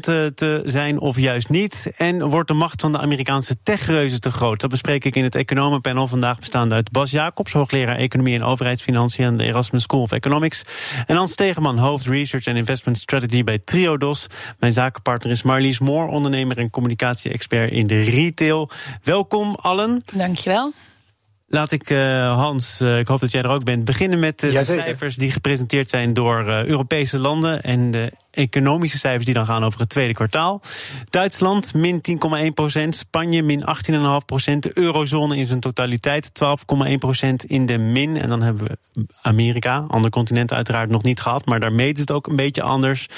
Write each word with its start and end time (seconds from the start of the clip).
Te, 0.00 0.62
zijn 0.64 1.00
of 1.00 1.18
juist 1.18 1.48
niet? 1.48 1.92
En 1.96 2.28
wordt 2.28 2.48
de 2.48 2.54
macht 2.54 2.80
van 2.80 2.92
de 2.92 2.98
Amerikaanse 2.98 3.56
techreuzen 3.62 4.20
te 4.20 4.30
groot? 4.30 4.60
Dat 4.60 4.70
bespreek 4.70 5.04
ik 5.04 5.16
in 5.16 5.24
het 5.24 5.34
economenpanel 5.34 6.08
vandaag 6.08 6.38
bestaande 6.38 6.74
uit 6.74 6.90
Bas 6.90 7.10
Jacobs, 7.10 7.52
hoogleraar 7.52 7.96
Economie 7.96 8.34
en 8.34 8.42
Overheidsfinanciën 8.42 9.26
aan 9.26 9.36
de 9.36 9.44
Erasmus 9.44 9.82
School 9.82 10.02
of 10.02 10.12
Economics. 10.12 10.62
En 11.06 11.16
Hans 11.16 11.34
Tegeman, 11.34 11.78
hoofd 11.78 12.06
Research 12.06 12.46
and 12.46 12.56
Investment 12.56 12.98
Strategy 12.98 13.44
bij 13.44 13.58
Triodos. 13.58 14.26
Mijn 14.58 14.72
zakenpartner 14.72 15.32
is 15.32 15.42
Marlies 15.42 15.78
Moor, 15.78 16.08
ondernemer 16.08 16.58
en 16.58 16.70
communicatie-expert 16.70 17.70
in 17.70 17.86
de 17.86 18.00
retail. 18.00 18.70
Welkom 19.02 19.54
allen. 19.54 20.02
Dankjewel. 20.12 20.72
Laat 21.54 21.72
ik, 21.72 21.90
uh, 21.90 22.34
Hans, 22.36 22.80
uh, 22.80 22.98
ik 22.98 23.08
hoop 23.08 23.20
dat 23.20 23.30
jij 23.30 23.42
er 23.42 23.50
ook 23.50 23.64
bent, 23.64 23.84
beginnen 23.84 24.18
met 24.18 24.42
uh, 24.42 24.52
de 24.52 24.64
cijfers 24.64 25.16
die 25.16 25.30
gepresenteerd 25.30 25.90
zijn 25.90 26.14
door 26.14 26.46
Europese 26.46 27.18
landen 27.18 27.62
en 27.62 27.90
de 27.90 28.12
economische 28.30 28.98
cijfers 28.98 29.24
die 29.24 29.34
dan 29.34 29.46
gaan 29.46 29.64
over 29.64 29.80
het 29.80 29.88
tweede 29.88 30.12
kwartaal. 30.12 30.62
Duitsland 31.10 31.74
min 31.74 32.00
10,1 32.46 32.52
procent, 32.54 32.94
Spanje 32.94 33.42
min 33.42 33.60
18,5 33.60 33.96
procent, 34.26 34.62
de 34.62 34.78
eurozone 34.78 35.36
in 35.36 35.46
zijn 35.46 35.60
totaliteit 35.60 36.30
12,1 36.88 36.94
procent 36.98 37.44
in 37.44 37.66
de 37.66 37.78
min. 37.78 38.16
En 38.16 38.28
dan 38.28 38.42
hebben 38.42 38.64
we 38.64 39.06
Amerika, 39.22 39.84
andere 39.88 40.10
continenten 40.10 40.56
uiteraard 40.56 40.90
nog 40.90 41.02
niet 41.02 41.20
gehad, 41.20 41.46
maar 41.46 41.60
daar 41.60 41.72
meten 41.72 41.96
ze 41.96 42.02
het 42.02 42.10
ook 42.10 42.26
een 42.26 42.36
beetje 42.36 42.62
anders. 42.62 43.08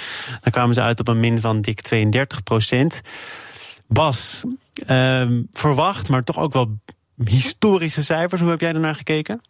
Dan 0.41 0.53
kwamen 0.53 0.75
ze 0.75 0.81
uit 0.81 1.01
op 1.01 1.09
een 1.09 1.21
min 1.21 1.41
van 1.41 1.61
dik 1.61 1.81
32 1.81 2.43
procent. 2.43 3.01
Bas, 3.87 4.45
ehm, 4.87 5.43
verwacht, 5.53 6.09
maar 6.09 6.23
toch 6.23 6.39
ook 6.39 6.53
wel 6.53 6.79
historische 7.25 8.05
cijfers. 8.05 8.41
Hoe 8.41 8.51
heb 8.51 8.61
jij 8.61 8.75
ernaar 8.75 8.95
gekeken? 8.95 9.41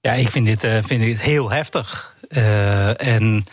Ja, 0.00 0.12
ik 0.12 0.30
vind 0.30 0.46
dit, 0.46 0.64
uh, 0.64 0.78
vind 0.82 1.04
dit 1.04 1.20
heel 1.20 1.50
heftig. 1.50 2.16
Uh, 2.28 3.06
en 3.06 3.44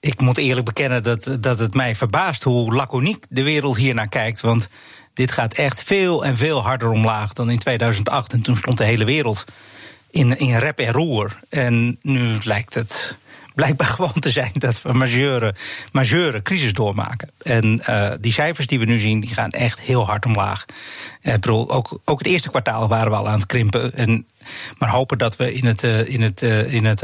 ik 0.00 0.20
moet 0.20 0.38
eerlijk 0.38 0.66
bekennen 0.66 1.02
dat, 1.02 1.36
dat 1.40 1.58
het 1.58 1.74
mij 1.74 1.94
verbaast 1.94 2.42
hoe 2.42 2.74
laconiek 2.74 3.26
de 3.28 3.42
wereld 3.42 3.76
hier 3.76 3.94
naar 3.94 4.08
kijkt. 4.08 4.40
Want 4.40 4.68
dit 5.14 5.32
gaat 5.32 5.54
echt 5.54 5.82
veel 5.82 6.24
en 6.24 6.36
veel 6.36 6.62
harder 6.62 6.88
omlaag 6.88 7.32
dan 7.32 7.50
in 7.50 7.58
2008. 7.58 8.32
En 8.32 8.42
toen 8.42 8.56
stond 8.56 8.78
de 8.78 8.84
hele 8.84 9.04
wereld 9.04 9.44
in, 10.10 10.38
in 10.38 10.56
rep 10.56 10.78
en 10.78 10.92
roer. 10.92 11.38
En 11.48 11.98
nu 12.02 12.38
lijkt 12.42 12.74
het 12.74 13.16
blijkbaar 13.54 13.86
gewoon 13.96 14.20
te 14.20 14.30
zijn 14.30 14.52
dat 14.52 14.82
we 14.82 14.92
majeure, 14.92 15.54
majeure 15.92 16.42
crisis 16.42 16.72
doormaken. 16.72 17.30
En 17.42 17.82
uh, 17.88 18.10
die 18.20 18.32
cijfers 18.32 18.66
die 18.66 18.78
we 18.78 18.84
nu 18.84 18.98
zien, 18.98 19.20
die 19.20 19.34
gaan 19.34 19.50
echt 19.50 19.80
heel 19.80 20.06
hard 20.06 20.26
omlaag. 20.26 20.64
Uh, 21.22 21.32
bedoel, 21.32 21.70
ook, 21.70 22.00
ook 22.04 22.18
het 22.18 22.28
eerste 22.28 22.50
kwartaal 22.50 22.88
waren 22.88 23.10
we 23.10 23.16
al 23.16 23.28
aan 23.28 23.38
het 23.38 23.46
krimpen. 23.46 23.94
En, 23.94 24.26
maar 24.78 24.88
hopen 24.88 25.18
dat 25.18 25.36
we 25.36 25.52
in 25.52 25.66
het, 25.66 25.82
uh, 25.82 26.08
in 26.08 26.22
het, 26.22 26.42
in 26.42 26.84
het 26.84 27.02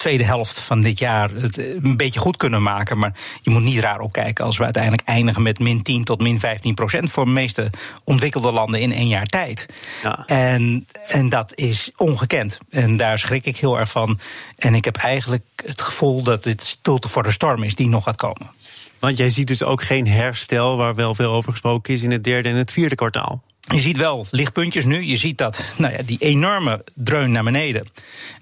tweede 0.00 0.24
helft 0.24 0.60
van 0.60 0.82
dit 0.82 0.98
jaar 0.98 1.30
het 1.30 1.58
een 1.58 1.96
beetje 1.96 2.20
goed 2.20 2.36
kunnen 2.36 2.62
maken. 2.62 2.98
Maar 2.98 3.12
je 3.42 3.50
moet 3.50 3.62
niet 3.62 3.78
raar 3.78 4.00
opkijken 4.00 4.44
als 4.44 4.58
we 4.58 4.64
uiteindelijk 4.64 5.08
eindigen 5.08 5.42
met 5.42 5.58
min 5.58 5.82
10 5.82 6.04
tot 6.04 6.20
min 6.20 6.40
15 6.40 6.74
procent 6.74 7.10
voor 7.10 7.24
de 7.24 7.30
meeste 7.30 7.70
ontwikkelde 8.04 8.52
landen 8.52 8.80
in 8.80 8.92
één 8.92 9.08
jaar 9.08 9.26
tijd. 9.26 9.66
Ja. 10.02 10.22
En, 10.26 10.86
en 11.06 11.28
dat 11.28 11.52
is 11.54 11.90
ongekend. 11.96 12.58
En 12.70 12.96
daar 12.96 13.18
schrik 13.18 13.46
ik 13.46 13.56
heel 13.56 13.78
erg 13.78 13.90
van. 13.90 14.20
En 14.56 14.74
ik 14.74 14.84
heb 14.84 14.96
eigenlijk 14.96 15.44
het 15.64 15.82
gevoel 15.82 16.22
dat 16.22 16.42
dit 16.42 16.62
stilte 16.62 17.08
voor 17.08 17.22
de 17.22 17.30
storm 17.30 17.62
is 17.62 17.74
die 17.74 17.88
nog 17.88 18.04
gaat 18.04 18.16
komen. 18.16 18.50
Want 18.98 19.16
jij 19.16 19.30
ziet 19.30 19.46
dus 19.46 19.62
ook 19.62 19.82
geen 19.82 20.08
herstel, 20.08 20.76
waar 20.76 20.94
wel 20.94 21.14
veel 21.14 21.32
over 21.32 21.52
gesproken 21.52 21.94
is, 21.94 22.02
in 22.02 22.10
het 22.10 22.24
derde 22.24 22.48
en 22.48 22.54
het 22.54 22.72
vierde 22.72 22.94
kwartaal. 22.94 23.42
Je 23.74 23.80
ziet 23.80 23.96
wel 23.96 24.26
lichtpuntjes 24.30 24.84
nu. 24.84 25.04
Je 25.04 25.16
ziet 25.16 25.38
dat 25.38 25.74
nou 25.78 25.92
ja, 25.92 25.98
die 26.04 26.18
enorme 26.18 26.84
dreun 26.94 27.30
naar 27.30 27.44
beneden, 27.44 27.86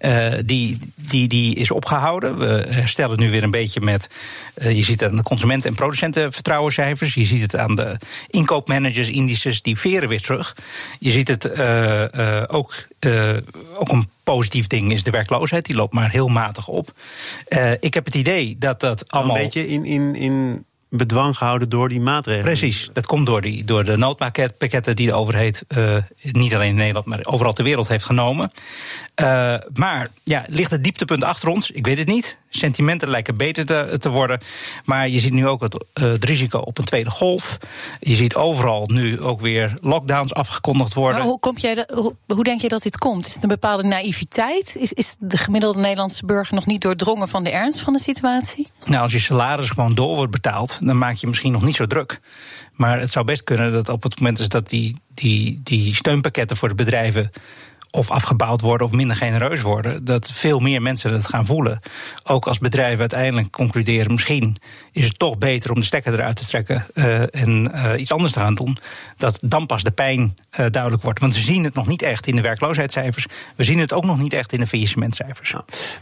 uh, 0.00 0.34
die, 0.44 0.78
die, 0.94 1.28
die 1.28 1.54
is 1.54 1.70
opgehouden. 1.70 2.38
We 2.38 2.66
herstellen 2.68 3.18
nu 3.18 3.30
weer 3.30 3.42
een 3.42 3.50
beetje 3.50 3.80
met. 3.80 4.10
Uh, 4.54 4.76
je 4.76 4.82
ziet 4.82 5.00
het 5.00 5.10
aan 5.10 5.16
de 5.16 5.22
consumenten- 5.22 5.70
en 5.70 5.76
producentenvertrouwencijfers. 5.76 7.14
Je 7.14 7.24
ziet 7.24 7.42
het 7.42 7.56
aan 7.56 7.74
de 7.74 7.96
inkoopmanagers, 8.28 9.08
indices, 9.08 9.62
die 9.62 9.78
veren 9.78 10.08
weer 10.08 10.22
terug. 10.22 10.56
Je 10.98 11.10
ziet 11.10 11.28
het 11.28 11.44
uh, 11.44 12.42
ook, 12.46 12.86
ook 13.74 13.88
een 13.88 14.08
positief 14.22 14.66
ding 14.66 14.92
is 14.92 15.02
de 15.02 15.10
werkloosheid. 15.10 15.66
Die 15.66 15.76
loopt 15.76 15.94
maar 15.94 16.10
heel 16.10 16.28
matig 16.28 16.68
op. 16.68 16.92
ik 17.80 17.94
heb 17.94 18.04
het 18.04 18.14
idee 18.14 18.56
dat 18.58 18.80
dat 18.80 19.10
allemaal. 19.10 19.36
Een 19.36 19.42
beetje 19.42 19.68
in, 19.68 19.84
in, 19.84 20.14
in 20.14 20.66
bedwang 20.90 21.36
gehouden 21.36 21.68
door 21.68 21.88
die 21.88 22.00
maatregelen. 22.00 22.44
Precies, 22.46 22.90
dat 22.92 23.06
komt 23.06 23.26
door, 23.26 23.40
die, 23.40 23.64
door 23.64 23.84
de 23.84 23.96
noodpakketten 23.96 24.96
die 24.96 25.06
de 25.06 25.14
overheid 25.14 25.64
uh, 25.68 25.96
niet 26.22 26.54
alleen 26.54 26.68
in 26.68 26.74
Nederland, 26.74 27.06
maar 27.06 27.20
overal 27.22 27.52
ter 27.52 27.64
wereld 27.64 27.88
heeft 27.88 28.04
genomen. 28.04 28.50
Uh, 29.22 29.54
maar 29.72 30.08
ja, 30.24 30.44
ligt 30.46 30.70
het 30.70 30.84
dieptepunt 30.84 31.24
achter 31.24 31.48
ons? 31.48 31.70
Ik 31.70 31.86
weet 31.86 31.98
het 31.98 32.08
niet. 32.08 32.36
Sentimenten 32.48 33.08
lijken 33.08 33.36
beter 33.36 33.66
te, 33.66 33.96
te 33.98 34.08
worden. 34.08 34.40
Maar 34.84 35.08
je 35.08 35.18
ziet 35.18 35.32
nu 35.32 35.46
ook 35.46 35.60
het, 35.60 35.84
het, 35.92 36.24
risico 36.24 36.58
op 36.58 36.78
een 36.78 36.84
tweede 36.84 37.10
golf. 37.10 37.58
Je 37.98 38.16
ziet 38.16 38.34
overal 38.34 38.86
nu 38.86 39.20
ook 39.20 39.40
weer 39.40 39.74
lockdowns 39.80 40.34
afgekondigd 40.34 40.94
worden. 40.94 41.22
hoe, 41.22 41.38
kom 41.38 41.56
jij 41.56 41.74
de, 41.74 41.88
hoe, 41.94 42.14
hoe, 42.26 42.44
denk 42.44 42.60
je 42.60 42.68
dat 42.68 42.82
dit 42.82 42.98
komt? 42.98 43.26
Is 43.26 43.34
het 43.34 43.42
een 43.42 43.48
bepaalde 43.48 43.82
naïviteit? 43.82 44.76
Is, 44.76 44.92
is 44.92 45.16
de 45.20 45.36
gemiddelde 45.36 45.78
Nederlandse 45.78 46.26
burger 46.26 46.54
nog 46.54 46.66
niet 46.66 46.80
doordrongen 46.80 47.28
van 47.28 47.44
de 47.44 47.50
ernst 47.50 47.80
van 47.80 47.92
de 47.92 48.00
situatie? 48.00 48.68
Nou, 48.86 49.02
als 49.02 49.12
je 49.12 49.18
salaris 49.18 49.70
gewoon 49.70 49.94
door 49.94 50.16
wordt 50.16 50.32
betaald, 50.32 50.78
dan 50.82 50.98
maak 50.98 51.14
je 51.14 51.26
misschien 51.26 51.52
nog 51.52 51.64
niet 51.64 51.76
zo 51.76 51.86
druk. 51.86 52.20
Maar 52.72 53.00
het 53.00 53.10
zou 53.10 53.24
best 53.24 53.44
kunnen 53.44 53.72
dat 53.72 53.88
op 53.88 54.02
het 54.02 54.20
moment 54.20 54.38
is 54.38 54.48
dat 54.48 54.68
die, 54.68 54.96
die, 55.14 55.60
die 55.62 55.94
steunpakketten 55.94 56.56
voor 56.56 56.68
de 56.68 56.74
bedrijven 56.74 57.30
of 57.90 58.10
afgebouwd 58.10 58.60
worden 58.60 58.86
of 58.86 58.92
minder 58.92 59.16
genereus 59.16 59.62
worden, 59.62 60.04
dat 60.04 60.30
veel 60.32 60.58
meer 60.58 60.82
mensen 60.82 61.12
het 61.12 61.28
gaan 61.28 61.46
voelen. 61.46 61.80
Ook 62.24 62.46
als 62.46 62.58
bedrijven 62.58 63.00
uiteindelijk 63.00 63.50
concluderen, 63.50 64.12
misschien 64.12 64.56
is 64.92 65.04
het 65.04 65.18
toch 65.18 65.38
beter 65.38 65.70
om 65.70 65.80
de 65.80 65.86
stekker 65.86 66.12
eruit 66.12 66.36
te 66.36 66.46
trekken 66.46 66.86
uh, 66.94 67.34
en 67.34 67.70
uh, 67.74 68.00
iets 68.00 68.12
anders 68.12 68.32
te 68.32 68.38
gaan 68.38 68.54
doen. 68.54 68.78
Dat 69.16 69.38
dan 69.44 69.66
pas 69.66 69.82
de 69.82 69.90
pijn 69.90 70.20
uh, 70.20 70.66
duidelijk 70.70 71.02
wordt. 71.02 71.20
Want 71.20 71.34
we 71.34 71.40
zien 71.40 71.64
het 71.64 71.74
nog 71.74 71.86
niet 71.86 72.02
echt 72.02 72.26
in 72.26 72.36
de 72.36 72.42
werkloosheidscijfers. 72.42 73.26
We 73.56 73.64
zien 73.64 73.78
het 73.78 73.92
ook 73.92 74.04
nog 74.04 74.18
niet 74.18 74.32
echt 74.32 74.52
in 74.52 74.60
de 74.60 74.66
faillissementcijfers. 74.66 75.54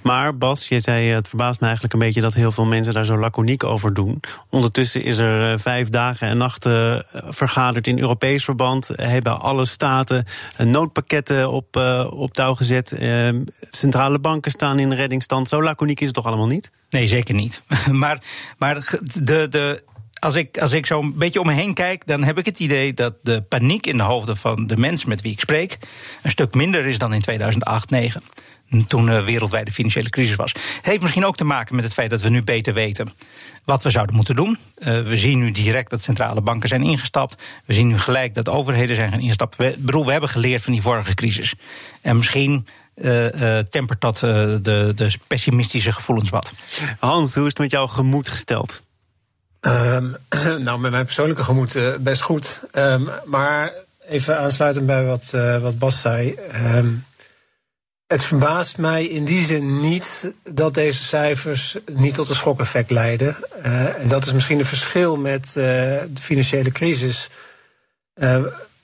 Maar 0.02 0.36
Bas, 0.36 0.68
je 0.68 0.80
zei, 0.80 1.08
het 1.08 1.28
verbaast 1.28 1.60
me 1.60 1.64
eigenlijk 1.66 1.94
een 1.94 2.00
beetje 2.00 2.20
dat 2.20 2.34
heel 2.34 2.52
veel 2.52 2.66
mensen 2.66 2.94
daar 2.94 3.04
zo 3.04 3.18
laconiek 3.18 3.64
over 3.64 3.94
doen. 3.94 4.20
Ondertussen 4.50 5.02
is 5.02 5.18
er 5.18 5.60
vijf 5.60 5.88
dagen 5.88 6.28
en 6.28 6.38
nachten 6.38 7.06
vergaderd 7.12 7.86
in 7.86 7.98
Europees 7.98 8.44
verband. 8.44 8.90
Hebben 8.94 9.40
alle 9.40 9.64
staten 9.64 10.24
noodpakketten 10.56 11.50
op 11.50 11.75
uh, 11.76 12.06
op 12.10 12.32
touw 12.32 12.54
gezet. 12.54 12.94
Uh, 12.98 13.28
centrale 13.70 14.18
banken 14.18 14.50
staan 14.50 14.78
in 14.78 14.92
reddingstand. 14.92 15.48
Zo 15.48 15.62
laconiek 15.62 16.00
is 16.00 16.06
het 16.06 16.14
toch 16.14 16.26
allemaal 16.26 16.46
niet? 16.46 16.70
Nee, 16.90 17.06
zeker 17.06 17.34
niet. 17.34 17.62
maar 17.92 18.22
maar 18.58 18.98
de, 19.22 19.48
de, 19.48 19.82
als 20.18 20.34
ik, 20.34 20.58
als 20.58 20.72
ik 20.72 20.86
zo 20.86 21.00
een 21.00 21.14
beetje 21.16 21.40
om 21.40 21.46
me 21.46 21.52
heen 21.52 21.74
kijk, 21.74 22.06
dan 22.06 22.22
heb 22.22 22.38
ik 22.38 22.44
het 22.44 22.60
idee 22.60 22.94
dat 22.94 23.14
de 23.22 23.42
paniek 23.42 23.86
in 23.86 23.96
de 23.96 24.02
hoofden 24.02 24.36
van 24.36 24.66
de 24.66 24.76
mensen 24.76 25.08
met 25.08 25.20
wie 25.20 25.32
ik 25.32 25.40
spreek 25.40 25.78
een 26.22 26.30
stuk 26.30 26.54
minder 26.54 26.86
is 26.86 26.98
dan 26.98 27.14
in 27.14 27.20
2008, 27.20 27.88
2009 27.88 28.35
toen 28.86 29.06
de 29.06 29.22
wereldwijde 29.22 29.72
financiële 29.72 30.10
crisis 30.10 30.36
was. 30.36 30.52
Het 30.52 30.86
heeft 30.86 31.00
misschien 31.00 31.24
ook 31.24 31.36
te 31.36 31.44
maken 31.44 31.74
met 31.74 31.84
het 31.84 31.94
feit 31.94 32.10
dat 32.10 32.20
we 32.20 32.28
nu 32.28 32.42
beter 32.42 32.74
weten 32.74 33.12
wat 33.64 33.82
we 33.82 33.90
zouden 33.90 34.16
moeten 34.16 34.34
doen. 34.34 34.58
Uh, 34.78 35.02
we 35.02 35.16
zien 35.16 35.38
nu 35.38 35.50
direct 35.50 35.90
dat 35.90 36.02
centrale 36.02 36.40
banken 36.40 36.68
zijn 36.68 36.82
ingestapt. 36.82 37.42
We 37.64 37.74
zien 37.74 37.86
nu 37.86 37.98
gelijk 37.98 38.34
dat 38.34 38.48
overheden 38.48 38.96
zijn 38.96 39.10
gaan 39.10 39.20
instappen. 39.20 39.58
We, 39.58 39.74
bedoel, 39.78 40.04
we 40.04 40.10
hebben 40.10 40.28
geleerd 40.28 40.62
van 40.62 40.72
die 40.72 40.82
vorige 40.82 41.14
crisis. 41.14 41.54
En 42.02 42.16
misschien 42.16 42.66
uh, 42.94 43.32
uh, 43.32 43.58
tempert 43.58 44.00
dat 44.00 44.18
de, 44.18 44.60
de 44.94 45.14
pessimistische 45.26 45.92
gevoelens 45.92 46.30
wat. 46.30 46.52
Hans, 46.98 47.34
hoe 47.34 47.42
is 47.42 47.48
het 47.48 47.58
met 47.58 47.70
jouw 47.70 47.86
gemoed 47.86 48.28
gesteld? 48.28 48.82
Um, 49.60 50.16
nou, 50.64 50.78
met 50.78 50.90
mijn 50.90 51.04
persoonlijke 51.04 51.44
gemoed 51.44 51.78
best 52.00 52.22
goed. 52.22 52.60
Um, 52.72 53.08
maar 53.24 53.72
even 54.08 54.38
aansluitend 54.38 54.86
bij 54.86 55.04
wat, 55.04 55.30
wat 55.60 55.78
Bas 55.78 56.00
zei. 56.00 56.38
Um, 56.74 57.04
het 58.06 58.24
verbaast 58.24 58.78
mij 58.78 59.06
in 59.06 59.24
die 59.24 59.44
zin 59.44 59.80
niet 59.80 60.32
dat 60.50 60.74
deze 60.74 61.02
cijfers 61.02 61.76
niet 61.92 62.14
tot 62.14 62.28
een 62.28 62.34
schokeffect 62.34 62.90
leiden. 62.90 63.36
Uh, 63.64 64.02
en 64.02 64.08
dat 64.08 64.26
is 64.26 64.32
misschien 64.32 64.58
een 64.58 64.64
verschil 64.64 65.16
met 65.16 65.46
uh, 65.46 65.54
de 65.54 66.20
financiële 66.20 66.72
crisis. 66.72 67.30
Uh, 68.14 68.42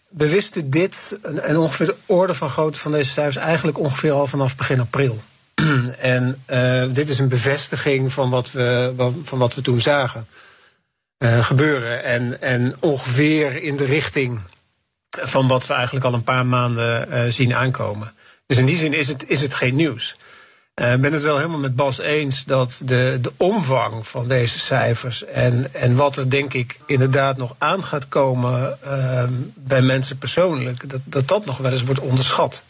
we 0.09 0.29
wisten 0.29 0.71
dit 0.71 1.19
en 1.43 1.57
ongeveer 1.57 1.87
de 1.87 1.97
orde 2.07 2.35
van 2.35 2.51
grootte 2.51 2.79
van 2.79 2.93
deze 2.93 3.11
cijfers 3.11 3.37
eigenlijk 3.37 3.79
ongeveer 3.79 4.13
al 4.13 4.27
vanaf 4.27 4.57
begin 4.57 4.81
april. 4.81 5.23
en 5.99 6.43
dit 6.93 7.09
is 7.09 7.19
een 7.19 7.29
bevestiging 7.29 8.13
van 8.13 8.31
wat 8.31 8.51
we, 8.51 8.93
van 9.25 9.39
wat 9.39 9.55
we 9.55 9.61
toen 9.61 9.81
zagen 9.81 10.27
gebeuren. 11.25 12.05
En, 12.05 12.41
en 12.41 12.77
ongeveer 12.81 13.63
in 13.63 13.77
de 13.77 13.85
richting 13.85 14.41
van 15.11 15.49
wat 15.49 15.67
we 15.67 15.75
eigenlijk 15.75 16.05
al 16.05 16.15
een 16.15 16.23
paar 16.23 16.47
maanden 16.47 17.33
zien 17.33 17.55
aankomen. 17.55 18.13
Dus 18.47 18.57
in 18.57 18.67
die 18.67 18.77
zin 18.77 18.95
is 18.95 19.09
het, 19.09 19.25
is 19.27 19.41
het 19.41 19.55
geen 19.55 19.77
nieuws. 19.77 20.17
Ik 20.75 21.01
ben 21.01 21.13
het 21.13 21.23
wel 21.23 21.37
helemaal 21.37 21.59
met 21.59 21.77
Bas 21.77 21.99
eens 21.99 22.45
dat 22.45 22.81
de, 22.85 23.19
de 23.21 23.33
omvang 23.37 24.07
van 24.07 24.29
deze 24.29 24.59
cijfers 24.59 25.25
en, 25.25 25.75
en 25.75 25.97
wat 25.97 26.17
er 26.17 26.31
denk 26.31 26.53
ik 26.53 26.79
inderdaad 26.87 27.37
nog 27.37 27.55
aan 27.59 27.85
gaat 27.85 28.09
komen 28.09 28.79
uh, 28.85 29.25
bij 29.55 29.83
mensen 29.83 30.19
persoonlijk, 30.19 30.91
dat, 30.91 31.01
dat 31.05 31.29
dat 31.29 31.45
nog 31.45 31.59
wel 31.59 31.73
eens 31.73 31.83
wordt 31.83 32.01
onderschat. 32.01 32.65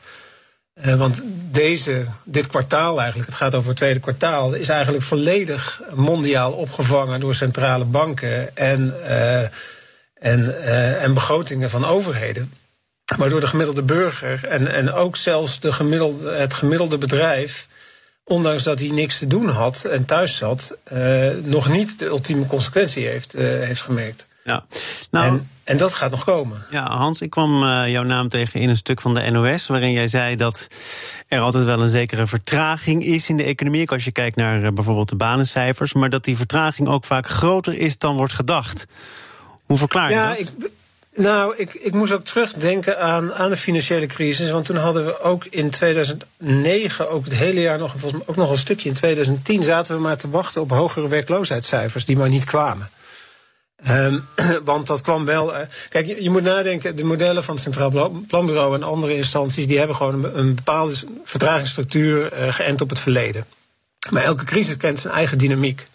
Uh, 0.84 0.94
want 0.94 1.22
deze, 1.50 2.06
dit 2.24 2.46
kwartaal 2.46 2.98
eigenlijk, 3.00 3.28
het 3.28 3.38
gaat 3.38 3.54
over 3.54 3.68
het 3.68 3.76
tweede 3.76 4.00
kwartaal, 4.00 4.52
is 4.52 4.68
eigenlijk 4.68 5.04
volledig 5.04 5.82
mondiaal 5.94 6.52
opgevangen 6.52 7.20
door 7.20 7.34
centrale 7.34 7.84
banken 7.84 8.56
en, 8.56 8.94
uh, 9.00 9.42
en, 10.14 10.62
en 11.00 11.14
begrotingen 11.14 11.70
van 11.70 11.84
overheden. 11.84 12.52
Waardoor 13.16 13.40
de 13.40 13.46
gemiddelde 13.46 13.82
burger 13.82 14.44
en, 14.44 14.72
en 14.72 14.92
ook 14.92 15.16
zelfs 15.16 15.60
de 15.60 15.72
gemiddelde, 15.72 16.32
het 16.32 16.54
gemiddelde 16.54 16.98
bedrijf 16.98 17.66
ondanks 18.24 18.62
dat 18.62 18.78
hij 18.78 18.88
niks 18.88 19.18
te 19.18 19.26
doen 19.26 19.48
had 19.48 19.84
en 19.84 20.04
thuis 20.04 20.36
zat, 20.36 20.76
uh, 20.92 21.28
nog 21.44 21.68
niet 21.68 21.98
de 21.98 22.06
ultieme 22.06 22.46
consequentie 22.46 23.06
heeft, 23.06 23.36
uh, 23.36 23.42
heeft 23.42 23.80
gemerkt. 23.80 24.26
Ja. 24.44 24.64
Nou, 25.10 25.26
en, 25.26 25.48
en, 25.64 25.76
dat 25.76 25.94
gaat 25.94 26.10
nog 26.10 26.24
komen. 26.24 26.66
Ja, 26.70 26.96
Hans, 26.96 27.20
ik 27.20 27.30
kwam 27.30 27.62
uh, 27.62 27.88
jouw 27.88 28.02
naam 28.02 28.28
tegen 28.28 28.60
in 28.60 28.68
een 28.68 28.76
stuk 28.76 29.00
van 29.00 29.14
de 29.14 29.30
NOS, 29.30 29.66
waarin 29.66 29.92
jij 29.92 30.08
zei 30.08 30.36
dat 30.36 30.66
er 31.28 31.40
altijd 31.40 31.64
wel 31.64 31.82
een 31.82 31.88
zekere 31.88 32.26
vertraging 32.26 33.04
is 33.04 33.28
in 33.28 33.36
de 33.36 33.42
economie. 33.42 33.90
Als 33.90 34.04
je 34.04 34.12
kijkt 34.12 34.36
naar 34.36 34.72
bijvoorbeeld 34.72 35.08
de 35.08 35.16
banencijfers, 35.16 35.92
maar 35.92 36.10
dat 36.10 36.24
die 36.24 36.36
vertraging 36.36 36.88
ook 36.88 37.04
vaak 37.04 37.26
groter 37.26 37.74
is 37.74 37.98
dan 37.98 38.16
wordt 38.16 38.32
gedacht. 38.32 38.84
Hoe 39.64 39.76
verklaar 39.76 40.08
je 40.08 40.14
ja, 40.14 40.28
dat? 40.28 40.38
Ik, 40.38 40.48
nou, 41.14 41.54
ik, 41.56 41.74
ik 41.74 41.92
moest 41.92 42.12
ook 42.12 42.24
terugdenken 42.24 42.98
aan, 42.98 43.34
aan 43.34 43.50
de 43.50 43.56
financiële 43.56 44.06
crisis. 44.06 44.50
Want 44.50 44.64
toen 44.64 44.76
hadden 44.76 45.06
we 45.06 45.20
ook 45.20 45.44
in 45.44 45.70
2009, 45.70 47.10
ook 47.10 47.24
het 47.24 47.34
hele 47.34 47.60
jaar 47.60 47.78
nog, 47.78 47.90
volgens 47.90 48.12
mij 48.12 48.22
ook 48.26 48.36
nog 48.36 48.50
een 48.50 48.58
stukje 48.58 48.88
in 48.88 48.94
2010, 48.94 49.62
zaten 49.62 49.94
we 49.94 50.00
maar 50.00 50.16
te 50.16 50.30
wachten 50.30 50.60
op 50.60 50.70
hogere 50.70 51.08
werkloosheidscijfers, 51.08 52.04
die 52.04 52.16
maar 52.16 52.28
niet 52.28 52.44
kwamen. 52.44 52.90
Um, 53.90 54.24
want 54.64 54.86
dat 54.86 55.00
kwam 55.00 55.24
wel. 55.24 55.54
Uh, 55.54 55.60
kijk, 55.88 56.06
je, 56.20 56.30
moet 56.30 56.42
nadenken, 56.42 56.96
de 56.96 57.04
modellen 57.04 57.44
van 57.44 57.54
het 57.54 57.62
Centraal 57.62 58.22
Planbureau 58.28 58.74
en 58.74 58.82
andere 58.82 59.16
instanties, 59.16 59.66
die 59.66 59.78
hebben 59.78 59.96
gewoon 59.96 60.24
een, 60.34 60.54
bepaalde 60.54 60.94
vertragingsstructuur 61.24 62.42
uh, 62.42 62.52
geënt 62.52 62.80
op 62.80 62.90
het 62.90 62.98
verleden. 62.98 63.46
Maar 64.10 64.22
elke 64.22 64.44
crisis 64.44 64.76
kent 64.76 65.00
zijn 65.00 65.14
eigen 65.14 65.38
dynamiek. 65.38 65.86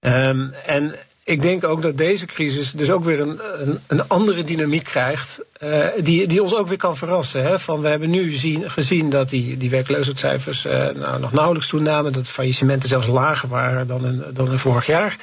Um, 0.00 0.52
en 0.66 0.94
ik 1.30 1.42
denk 1.42 1.64
ook 1.64 1.82
dat 1.82 1.96
deze 1.96 2.26
crisis 2.26 2.72
dus 2.72 2.90
ook 2.90 3.04
weer 3.04 3.20
een, 3.20 3.40
een, 3.58 3.80
een 3.86 4.08
andere 4.08 4.44
dynamiek 4.44 4.84
krijgt. 4.84 5.40
Uh, 5.62 5.86
die, 6.02 6.26
die 6.26 6.42
ons 6.42 6.54
ook 6.54 6.68
weer 6.68 6.76
kan 6.76 6.96
verrassen. 6.96 7.42
Hè? 7.42 7.58
Van, 7.58 7.80
we 7.80 7.88
hebben 7.88 8.10
nu 8.10 8.32
zien, 8.32 8.70
gezien 8.70 9.10
dat 9.10 9.28
die, 9.28 9.56
die 9.56 9.70
werkloosheidscijfers 9.70 10.66
uh, 10.66 10.72
nou, 10.72 11.20
nog 11.20 11.32
nauwelijks 11.32 11.68
toenamen. 11.68 12.12
Dat 12.12 12.28
faillissementen 12.28 12.88
zelfs 12.88 13.06
lager 13.06 13.48
waren 13.48 13.86
dan 13.86 14.06
in, 14.06 14.24
dan 14.32 14.58
vorig 14.58 14.86
jaar. 14.86 15.16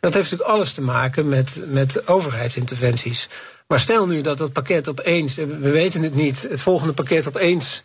Dat 0.00 0.14
heeft 0.14 0.30
natuurlijk 0.30 0.56
alles 0.58 0.74
te 0.74 0.82
maken 0.82 1.28
met, 1.28 1.60
met 1.66 2.08
overheidsinterventies. 2.08 3.28
Maar 3.66 3.80
stel 3.80 4.06
nu 4.06 4.20
dat 4.20 4.38
dat 4.38 4.52
pakket 4.52 4.88
opeens, 4.88 5.34
we 5.34 5.70
weten 5.70 6.02
het 6.02 6.14
niet, 6.14 6.46
het 6.50 6.60
volgende 6.60 6.92
pakket 6.92 7.28
opeens 7.28 7.82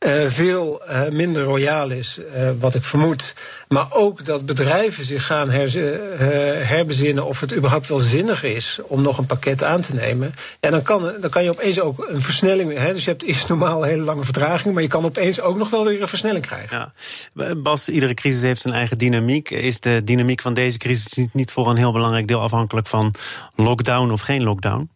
uh, 0.00 0.30
veel 0.30 0.82
uh, 0.88 1.08
minder 1.08 1.42
royaal 1.42 1.90
is, 1.90 2.18
uh, 2.36 2.50
wat 2.58 2.74
ik 2.74 2.84
vermoed. 2.84 3.34
Maar 3.68 3.86
ook 3.90 4.24
dat 4.24 4.46
bedrijven 4.46 5.04
zich 5.04 5.26
gaan 5.26 5.50
herbezinnen 5.50 7.26
of 7.26 7.40
het 7.40 7.54
überhaupt 7.54 7.88
wel 7.88 7.98
zinnig 7.98 8.42
is 8.42 8.78
om 8.82 9.02
nog 9.02 9.18
een 9.18 9.26
pakket 9.26 9.64
aan 9.64 9.80
te 9.80 9.94
nemen. 9.94 10.34
Ja, 10.60 10.70
dan 10.70 10.82
kan, 10.82 11.12
dan 11.20 11.30
kan 11.30 11.44
je 11.44 11.50
opeens 11.50 11.80
ook 11.80 12.06
een 12.08 12.22
versnelling. 12.22 12.78
Hè, 12.78 12.92
dus 12.92 13.04
je 13.04 13.10
hebt 13.10 13.22
eerst 13.22 13.48
normaal 13.48 13.82
een 13.82 13.88
hele 13.88 14.02
lange 14.02 14.24
vertraging, 14.24 14.74
maar 14.74 14.82
je 14.82 14.88
kan 14.88 15.04
opeens 15.04 15.40
ook 15.40 15.56
nog 15.56 15.70
wel 15.70 15.84
weer 15.84 16.02
een 16.02 16.08
versnelling 16.08 16.46
krijgen. 16.46 16.92
Ja. 17.34 17.54
Bas, 17.54 17.88
iedere 17.88 18.14
crisis 18.14 18.42
heeft 18.42 18.60
zijn 18.60 18.74
eigen 18.74 18.98
dynamiek. 18.98 19.50
Is 19.50 19.80
de 19.80 20.04
dynamiek 20.04 20.40
van 20.40 20.54
deze 20.54 20.78
crisis 20.78 21.26
niet 21.32 21.52
voor 21.52 21.70
een 21.70 21.76
heel 21.76 21.92
belangrijk 21.92 22.28
deel 22.28 22.40
afhankelijk 22.40 22.86
van 22.86 23.14
lockdown 23.54 24.10
of 24.10 24.20
geen 24.20 24.42
lockdown? 24.42 24.90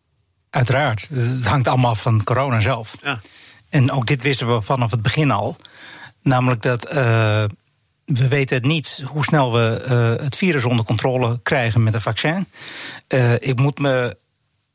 Uiteraard. 0.50 1.08
Het 1.12 1.46
hangt 1.46 1.68
allemaal 1.68 1.90
af 1.90 2.02
van 2.02 2.24
corona 2.24 2.60
zelf. 2.60 2.96
Ja. 3.02 3.20
En 3.70 3.90
ook 3.90 4.06
dit 4.06 4.22
wisten 4.22 4.54
we 4.54 4.60
vanaf 4.60 4.90
het 4.90 5.02
begin 5.02 5.30
al. 5.30 5.56
Namelijk 6.22 6.62
dat 6.62 6.86
uh, 6.86 7.44
we 8.04 8.28
weten 8.28 8.66
niet 8.66 9.04
hoe 9.06 9.24
snel 9.24 9.52
we 9.52 9.84
uh, 9.88 10.24
het 10.24 10.36
virus 10.36 10.64
onder 10.64 10.84
controle 10.84 11.40
krijgen 11.42 11.82
met 11.82 11.94
een 11.94 12.00
vaccin. 12.00 12.46
Uh, 13.08 13.32
ik 13.34 13.58
moet 13.58 13.78
me 13.78 14.16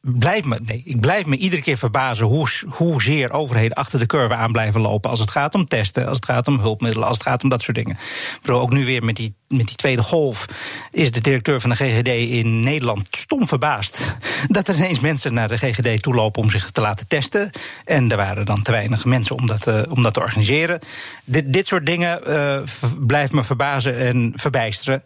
blijf 0.07 0.45
me, 0.45 0.59
nee, 0.65 0.81
ik 0.85 0.99
blijf 0.99 1.25
me 1.25 1.37
iedere 1.37 1.61
keer 1.61 1.77
verbazen 1.77 2.27
hoe, 2.27 2.47
hoezeer 2.69 3.31
overheden 3.31 3.77
achter 3.77 3.99
de 3.99 4.05
curve 4.05 4.33
aan 4.33 4.51
blijven 4.51 4.81
lopen. 4.81 5.09
Als 5.09 5.19
het 5.19 5.31
gaat 5.31 5.55
om 5.55 5.67
testen, 5.67 6.07
als 6.07 6.15
het 6.15 6.25
gaat 6.25 6.47
om 6.47 6.59
hulpmiddelen, 6.59 7.07
als 7.07 7.17
het 7.17 7.27
gaat 7.27 7.43
om 7.43 7.49
dat 7.49 7.61
soort 7.61 7.77
dingen. 7.77 7.97
Bro, 8.41 8.59
ook 8.59 8.73
nu 8.73 8.85
weer 8.85 9.03
met 9.03 9.15
die, 9.15 9.35
met 9.47 9.67
die 9.67 9.75
tweede 9.75 10.01
golf 10.01 10.45
is 10.91 11.11
de 11.11 11.21
directeur 11.21 11.61
van 11.61 11.69
de 11.69 11.75
GGD 11.75 12.07
in 12.07 12.59
Nederland 12.59 13.07
stom 13.11 13.47
verbaasd. 13.47 14.17
Dat 14.47 14.67
er 14.67 14.75
ineens 14.75 14.99
mensen 14.99 15.33
naar 15.33 15.47
de 15.47 15.57
GGD 15.57 16.01
toe 16.01 16.15
lopen 16.15 16.41
om 16.41 16.49
zich 16.49 16.71
te 16.71 16.81
laten 16.81 17.07
testen. 17.07 17.49
En 17.85 18.11
er 18.11 18.17
waren 18.17 18.45
dan 18.45 18.61
te 18.61 18.71
weinig 18.71 19.05
mensen 19.05 19.35
om 19.35 19.47
dat, 19.47 19.67
uh, 19.67 19.81
om 19.89 20.03
dat 20.03 20.13
te 20.13 20.19
organiseren. 20.19 20.79
Dit, 21.23 21.53
dit 21.53 21.67
soort 21.67 21.85
dingen 21.85 22.21
uh, 22.27 22.59
blijven 22.99 23.35
me 23.35 23.43
verbazen 23.43 23.97
en 23.97 24.33
verbijsteren. 24.35 25.03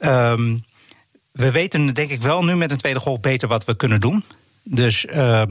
Um, 0.00 0.62
we 1.38 1.50
weten 1.50 1.94
denk 1.94 2.10
ik 2.10 2.22
wel 2.22 2.44
nu 2.44 2.56
met 2.56 2.70
een 2.70 2.76
tweede 2.76 3.00
golf 3.00 3.20
beter 3.20 3.48
wat 3.48 3.64
we 3.64 3.76
kunnen 3.76 4.00
doen. 4.00 4.24
Dus. 4.68 5.04
Uh, 5.04 5.42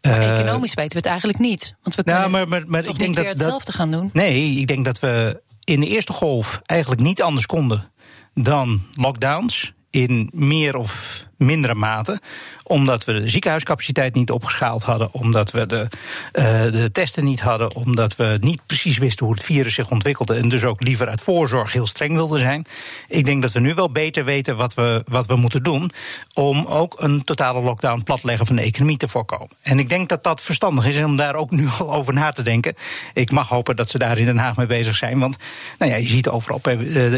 economisch 0.00 0.74
weten 0.74 0.92
we 0.92 0.96
het 0.96 1.06
eigenlijk 1.06 1.38
niet. 1.38 1.76
Want 1.82 1.94
we 1.94 2.02
kunnen 2.02 2.20
nou, 2.20 2.32
maar, 2.32 2.48
maar, 2.48 2.62
maar 2.66 2.82
toch 2.82 2.92
ik 2.92 2.98
denk 2.98 3.08
niet 3.08 3.16
dat, 3.16 3.24
weer 3.24 3.34
hetzelfde 3.34 3.64
dat, 3.66 3.74
gaan 3.74 3.90
doen. 3.90 4.10
Nee, 4.12 4.50
ik 4.50 4.66
denk 4.66 4.84
dat 4.84 4.98
we 4.98 5.42
in 5.64 5.80
de 5.80 5.86
eerste 5.86 6.12
golf 6.12 6.60
eigenlijk 6.62 7.00
niet 7.00 7.22
anders 7.22 7.46
konden 7.46 7.92
dan 8.34 8.82
lockdowns 8.92 9.72
in 9.90 10.30
meer 10.34 10.76
of 10.76 11.24
mindere 11.44 11.74
mate. 11.74 12.20
Omdat 12.62 13.04
we 13.04 13.12
de 13.12 13.28
ziekenhuiscapaciteit 13.28 14.14
niet 14.14 14.30
opgeschaald 14.30 14.82
hadden. 14.82 15.08
Omdat 15.12 15.50
we 15.50 15.66
de, 15.66 15.88
uh, 16.32 16.44
de 16.72 16.90
testen 16.92 17.24
niet 17.24 17.40
hadden. 17.40 17.74
Omdat 17.74 18.16
we 18.16 18.36
niet 18.40 18.60
precies 18.66 18.98
wisten 18.98 19.26
hoe 19.26 19.34
het 19.34 19.44
virus 19.44 19.74
zich 19.74 19.90
ontwikkelde. 19.90 20.34
En 20.34 20.48
dus 20.48 20.64
ook 20.64 20.82
liever 20.82 21.08
uit 21.08 21.20
voorzorg 21.20 21.72
heel 21.72 21.86
streng 21.86 22.14
wilden 22.14 22.38
zijn. 22.38 22.64
Ik 23.08 23.24
denk 23.24 23.42
dat 23.42 23.52
we 23.52 23.60
nu 23.60 23.74
wel 23.74 23.90
beter 23.90 24.24
weten 24.24 24.56
wat 24.56 24.74
we, 24.74 25.02
wat 25.06 25.26
we 25.26 25.36
moeten 25.36 25.62
doen. 25.62 25.90
Om 26.34 26.66
ook 26.66 26.94
een 26.98 27.24
totale 27.24 27.60
lockdown 27.60 28.02
platleggen 28.02 28.46
van 28.46 28.56
de 28.56 28.62
economie 28.62 28.96
te 28.96 29.08
voorkomen. 29.08 29.50
En 29.62 29.78
ik 29.78 29.88
denk 29.88 30.08
dat 30.08 30.24
dat 30.24 30.40
verstandig 30.40 30.86
is. 30.86 30.96
En 30.96 31.04
om 31.04 31.16
daar 31.16 31.34
ook 31.34 31.50
nu 31.50 31.68
al 31.78 31.94
over 31.94 32.14
na 32.14 32.30
te 32.30 32.42
denken. 32.42 32.74
Ik 33.14 33.30
mag 33.30 33.48
hopen 33.48 33.76
dat 33.76 33.88
ze 33.88 33.98
daar 33.98 34.18
in 34.18 34.24
Den 34.24 34.38
Haag 34.38 34.56
mee 34.56 34.66
bezig 34.66 34.96
zijn. 34.96 35.18
Want 35.18 35.36
nou 35.78 35.90
ja, 35.90 35.96
je 35.96 36.08
ziet 36.08 36.28
overal 36.28 36.60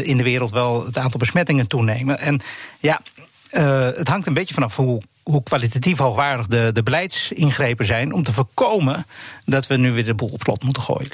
in 0.03 0.17
de 0.17 0.23
wereld 0.23 0.51
wel 0.51 0.85
het 0.85 0.97
aantal 0.97 1.19
besmettingen 1.19 1.67
toenemen. 1.67 2.19
En 2.19 2.41
ja, 2.79 3.01
het 3.97 4.07
hangt 4.07 4.27
een 4.27 4.33
beetje 4.33 4.53
vanaf 4.53 4.75
hoe 4.75 5.01
hoe 5.29 5.43
kwalitatief 5.43 5.97
hoogwaardig 5.97 6.47
de, 6.47 6.69
de 6.73 6.83
beleidsingrepen 6.83 7.85
zijn 7.85 8.13
om 8.13 8.23
te 8.23 8.33
voorkomen 8.33 9.05
dat 9.45 9.67
we 9.67 9.77
nu 9.77 9.91
weer 9.91 10.05
de 10.05 10.15
boel 10.15 10.29
op 10.29 10.41
slot 10.41 10.63
moeten 10.63 10.83
gooien. 10.83 11.11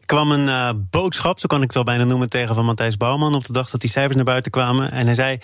Er 0.00 0.06
kwam 0.06 0.32
een 0.32 0.46
uh, 0.48 0.70
boodschap, 0.90 1.38
zo 1.38 1.46
kan 1.46 1.58
ik 1.58 1.64
het 1.64 1.74
wel 1.74 1.84
bijna 1.84 2.04
noemen, 2.04 2.28
tegen 2.28 2.54
van 2.54 2.64
Matthijs 2.64 2.96
Bouwman 2.96 3.34
op 3.34 3.44
de 3.44 3.52
dag 3.52 3.70
dat 3.70 3.80
die 3.80 3.90
cijfers 3.90 4.16
naar 4.16 4.24
buiten 4.24 4.50
kwamen. 4.50 4.92
En 4.92 5.04
hij 5.04 5.14
zei, 5.14 5.38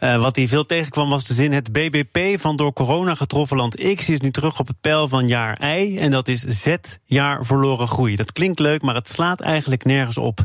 uh, 0.00 0.22
wat 0.22 0.36
hij 0.36 0.48
veel 0.48 0.66
tegenkwam 0.66 1.08
was 1.08 1.24
de 1.24 1.34
zin, 1.34 1.52
het 1.52 1.72
BBP 1.72 2.40
van 2.40 2.56
door 2.56 2.72
corona 2.72 3.14
getroffen 3.14 3.56
land 3.56 3.94
X 3.94 4.08
is 4.08 4.20
nu 4.20 4.30
terug 4.30 4.58
op 4.58 4.66
het 4.66 4.80
pijl 4.80 5.08
van 5.08 5.28
jaar 5.28 5.78
Y. 5.78 5.98
En 5.98 6.10
dat 6.10 6.28
is 6.28 6.40
Z 6.40 6.74
jaar 7.04 7.44
verloren 7.44 7.88
groei. 7.88 8.16
Dat 8.16 8.32
klinkt 8.32 8.58
leuk, 8.58 8.82
maar 8.82 8.94
het 8.94 9.08
slaat 9.08 9.40
eigenlijk 9.40 9.84
nergens 9.84 10.18
op. 10.18 10.40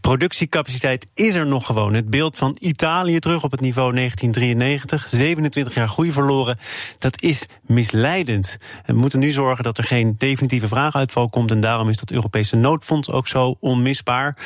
Productiecapaciteit 0.00 1.06
is 1.14 1.34
er 1.34 1.46
nog 1.46 1.66
gewoon. 1.66 1.94
Het 1.94 2.10
beeld 2.10 2.38
van 2.38 2.56
Italië 2.58 3.18
terug 3.18 3.44
op 3.44 3.50
het 3.50 3.60
niveau 3.60 3.94
1993, 3.94 5.08
27 5.08 5.74
jaar 5.74 5.88
groei 5.88 6.12
verloren 6.12 6.58
dat 6.98 7.22
is 7.22 7.46
misleidend. 7.62 8.56
We 8.86 8.92
moeten 8.92 9.18
nu 9.18 9.32
zorgen 9.32 9.64
dat 9.64 9.78
er 9.78 9.84
geen 9.84 10.14
definitieve 10.18 10.68
vraaguitval 10.68 11.28
komt. 11.28 11.50
En 11.50 11.60
daarom 11.60 11.88
is 11.88 11.96
dat 11.96 12.10
Europese 12.10 12.56
noodfonds 12.56 13.10
ook 13.10 13.28
zo 13.28 13.56
onmisbaar. 13.60 14.36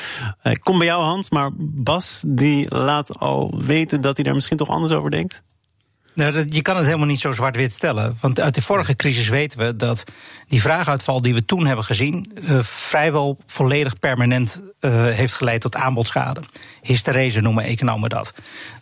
Eh, 0.42 0.52
ik 0.52 0.60
kom 0.60 0.78
bij 0.78 0.86
jou, 0.86 1.02
Hans, 1.02 1.30
maar 1.30 1.50
Bas 1.56 2.22
die 2.26 2.74
laat 2.76 3.18
al 3.18 3.54
weten 3.64 4.00
dat 4.00 4.16
hij 4.16 4.24
daar 4.24 4.34
misschien 4.34 4.56
toch 4.56 4.68
anders 4.68 4.92
over 4.92 5.10
denkt. 5.10 5.42
Nou, 6.18 6.44
je 6.48 6.62
kan 6.62 6.76
het 6.76 6.84
helemaal 6.86 7.06
niet 7.06 7.20
zo 7.20 7.32
zwart-wit 7.32 7.72
stellen. 7.72 8.16
Want 8.20 8.40
uit 8.40 8.54
de 8.54 8.62
vorige 8.62 8.96
crisis 8.96 9.28
weten 9.28 9.58
we 9.58 9.76
dat 9.76 10.04
die 10.48 10.60
vraaguitval 10.60 11.22
die 11.22 11.34
we 11.34 11.44
toen 11.44 11.66
hebben 11.66 11.84
gezien. 11.84 12.32
Uh, 12.42 12.58
vrijwel 12.62 13.38
volledig 13.46 13.98
permanent 13.98 14.62
uh, 14.80 15.04
heeft 15.04 15.34
geleid 15.34 15.60
tot 15.60 15.76
aanbodschade. 15.76 16.40
Hysterese 16.82 17.40
noemen 17.40 17.64
economen 17.64 18.08
dat. 18.10 18.32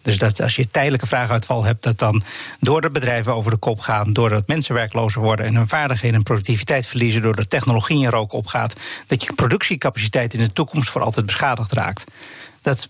Dus 0.02 0.18
dat 0.18 0.40
als 0.40 0.56
je 0.56 0.66
tijdelijke 0.66 1.06
vraaguitval 1.06 1.64
hebt, 1.64 1.82
dat 1.82 1.98
dan 1.98 2.22
doordat 2.60 2.92
bedrijven 2.92 3.34
over 3.34 3.50
de 3.50 3.56
kop 3.56 3.80
gaan, 3.80 4.12
doordat 4.12 4.46
mensen 4.46 4.74
werklozer 4.74 5.22
worden 5.22 5.46
en 5.46 5.54
hun 5.54 5.68
vaardigheden 5.68 6.16
en 6.16 6.22
productiviteit 6.22 6.86
verliezen, 6.86 7.22
doordat 7.22 7.50
technologie 7.50 8.02
in 8.02 8.10
rook 8.10 8.32
opgaat, 8.32 8.74
dat 9.06 9.22
je 9.22 9.32
productiecapaciteit 9.32 10.34
in 10.34 10.40
de 10.40 10.52
toekomst 10.52 10.90
voor 10.90 11.02
altijd 11.02 11.26
beschadigd 11.26 11.72
raakt. 11.72 12.04
Dat 12.62 12.88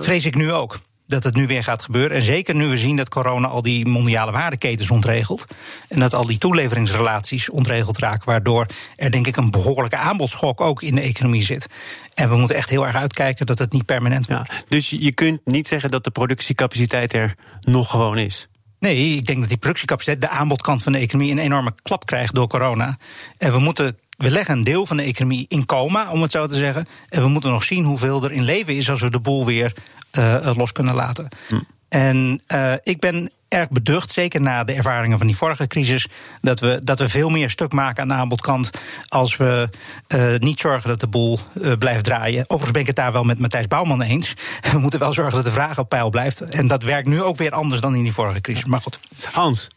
vrees 0.00 0.26
ik 0.26 0.34
nu 0.34 0.52
ook. 0.52 0.78
Dat 1.06 1.24
het 1.24 1.34
nu 1.34 1.46
weer 1.46 1.62
gaat 1.62 1.82
gebeuren. 1.82 2.16
En 2.16 2.22
zeker 2.22 2.54
nu 2.54 2.66
we 2.66 2.76
zien 2.76 2.96
dat 2.96 3.08
corona 3.08 3.48
al 3.48 3.62
die 3.62 3.86
mondiale 3.86 4.32
waardeketens 4.32 4.90
ontregelt. 4.90 5.44
En 5.88 6.00
dat 6.00 6.14
al 6.14 6.26
die 6.26 6.38
toeleveringsrelaties 6.38 7.50
ontregeld 7.50 7.98
raken. 7.98 8.22
Waardoor 8.24 8.66
er 8.96 9.10
denk 9.10 9.26
ik 9.26 9.36
een 9.36 9.50
behoorlijke 9.50 9.96
aanbodschok 9.96 10.60
ook 10.60 10.82
in 10.82 10.94
de 10.94 11.00
economie 11.00 11.42
zit. 11.42 11.66
En 12.14 12.28
we 12.28 12.36
moeten 12.36 12.56
echt 12.56 12.70
heel 12.70 12.86
erg 12.86 12.96
uitkijken 12.96 13.46
dat 13.46 13.58
het 13.58 13.72
niet 13.72 13.84
permanent 13.84 14.26
wordt. 14.26 14.52
Ja, 14.52 14.62
dus 14.68 14.90
je 14.90 15.12
kunt 15.12 15.40
niet 15.44 15.68
zeggen 15.68 15.90
dat 15.90 16.04
de 16.04 16.10
productiecapaciteit 16.10 17.12
er 17.12 17.34
nog 17.60 17.90
gewoon 17.90 18.18
is. 18.18 18.48
Nee, 18.78 19.16
ik 19.16 19.26
denk 19.26 19.40
dat 19.40 19.48
die 19.48 19.58
productiecapaciteit, 19.58 20.20
de 20.20 20.28
aanbodkant 20.28 20.82
van 20.82 20.92
de 20.92 20.98
economie, 20.98 21.32
een 21.32 21.38
enorme 21.38 21.74
klap 21.82 22.06
krijgt 22.06 22.34
door 22.34 22.48
corona. 22.48 22.96
En 23.38 23.52
we 23.52 23.58
moeten 23.58 23.98
we 24.16 24.30
leggen 24.30 24.56
een 24.56 24.64
deel 24.64 24.86
van 24.86 24.96
de 24.96 25.02
economie 25.02 25.44
in 25.48 25.66
coma, 25.66 26.10
om 26.10 26.22
het 26.22 26.30
zo 26.30 26.46
te 26.46 26.56
zeggen. 26.56 26.86
En 27.08 27.22
we 27.22 27.28
moeten 27.28 27.50
nog 27.50 27.64
zien 27.64 27.84
hoeveel 27.84 28.24
er 28.24 28.32
in 28.32 28.42
leven 28.42 28.76
is 28.76 28.90
als 28.90 29.00
we 29.00 29.10
de 29.10 29.20
boel 29.20 29.44
weer 29.44 29.72
uh, 30.18 30.50
los 30.56 30.72
kunnen 30.72 30.94
laten. 30.94 31.28
Hm. 31.48 31.60
En 31.88 32.40
uh, 32.54 32.72
ik 32.82 33.00
ben 33.00 33.30
erg 33.48 33.68
beducht, 33.68 34.12
zeker 34.12 34.40
na 34.40 34.64
de 34.64 34.72
ervaringen 34.72 35.18
van 35.18 35.26
die 35.26 35.36
vorige 35.36 35.66
crisis, 35.66 36.06
dat 36.40 36.60
we, 36.60 36.80
dat 36.84 36.98
we 36.98 37.08
veel 37.08 37.28
meer 37.28 37.50
stuk 37.50 37.72
maken 37.72 38.02
aan 38.02 38.08
de 38.08 38.14
aanbodkant 38.14 38.70
als 39.08 39.36
we 39.36 39.68
uh, 40.14 40.38
niet 40.38 40.60
zorgen 40.60 40.88
dat 40.88 41.00
de 41.00 41.06
boel 41.06 41.38
uh, 41.54 41.72
blijft 41.78 42.04
draaien. 42.04 42.42
Overigens 42.42 42.70
ben 42.70 42.80
ik 42.80 42.86
het 42.86 42.96
daar 42.96 43.12
wel 43.12 43.24
met 43.24 43.38
Matthijs 43.38 43.66
Bouwman 43.66 44.02
eens. 44.02 44.34
We 44.72 44.78
moeten 44.78 44.98
wel 44.98 45.12
zorgen 45.12 45.34
dat 45.34 45.44
de 45.44 45.50
vraag 45.50 45.78
op 45.78 45.88
peil 45.88 46.10
blijft. 46.10 46.40
En 46.40 46.66
dat 46.66 46.82
werkt 46.82 47.08
nu 47.08 47.22
ook 47.22 47.36
weer 47.36 47.52
anders 47.52 47.80
dan 47.80 47.94
in 47.94 48.02
die 48.02 48.12
vorige 48.12 48.40
crisis. 48.40 48.64
Maar 48.64 48.80
goed. 48.80 48.98
Hans. 49.32 49.68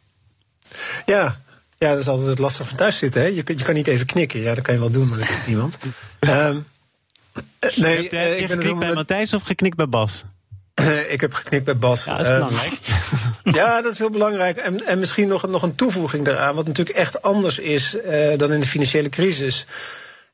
Ja, 1.06 1.38
ja, 1.77 1.89
dat 1.89 2.00
is 2.00 2.07
altijd 2.07 2.27
het 2.27 2.39
lastig 2.39 2.67
van 2.67 2.77
thuis 2.77 2.98
zitten. 2.98 3.22
Hè? 3.22 3.27
Je, 3.27 3.43
je 3.46 3.63
kan 3.63 3.74
niet 3.74 3.88
even 3.88 4.05
knikken. 4.05 4.39
Ja, 4.39 4.53
dat 4.53 4.63
kan 4.63 4.74
je 4.74 4.79
wel 4.79 4.89
doen, 4.89 5.07
maar 5.07 5.19
dat 5.19 5.27
doet 5.27 5.48
niemand. 5.48 5.77
um, 6.19 6.65
nee, 7.75 7.96
heb, 8.01 8.12
heb 8.12 8.38
je 8.39 8.48
geknikt 8.48 8.79
bij 8.79 8.93
Matthijs 8.93 9.34
of 9.34 9.43
geknikt 9.43 9.75
bij 9.75 9.89
Bas? 9.89 10.24
ik 11.13 11.22
heb 11.22 11.34
geknikt 11.34 11.65
bij 11.65 11.77
Bas. 11.77 12.03
Ja, 12.03 12.17
dat 12.17 12.25
is 12.25 12.34
belangrijk. 12.34 12.74
ja, 13.60 13.81
dat 13.81 13.91
is 13.91 13.98
heel 13.98 14.10
belangrijk. 14.10 14.57
En, 14.57 14.86
en 14.86 15.00
misschien 15.00 15.27
nog, 15.27 15.48
nog 15.48 15.63
een 15.63 15.75
toevoeging 15.75 16.25
daaraan, 16.25 16.55
wat 16.55 16.67
natuurlijk 16.67 16.98
echt 16.98 17.22
anders 17.22 17.60
is 17.60 17.96
uh, 18.05 18.38
dan 18.38 18.51
in 18.53 18.60
de 18.60 18.67
financiële 18.67 19.10
crisis. 19.10 19.65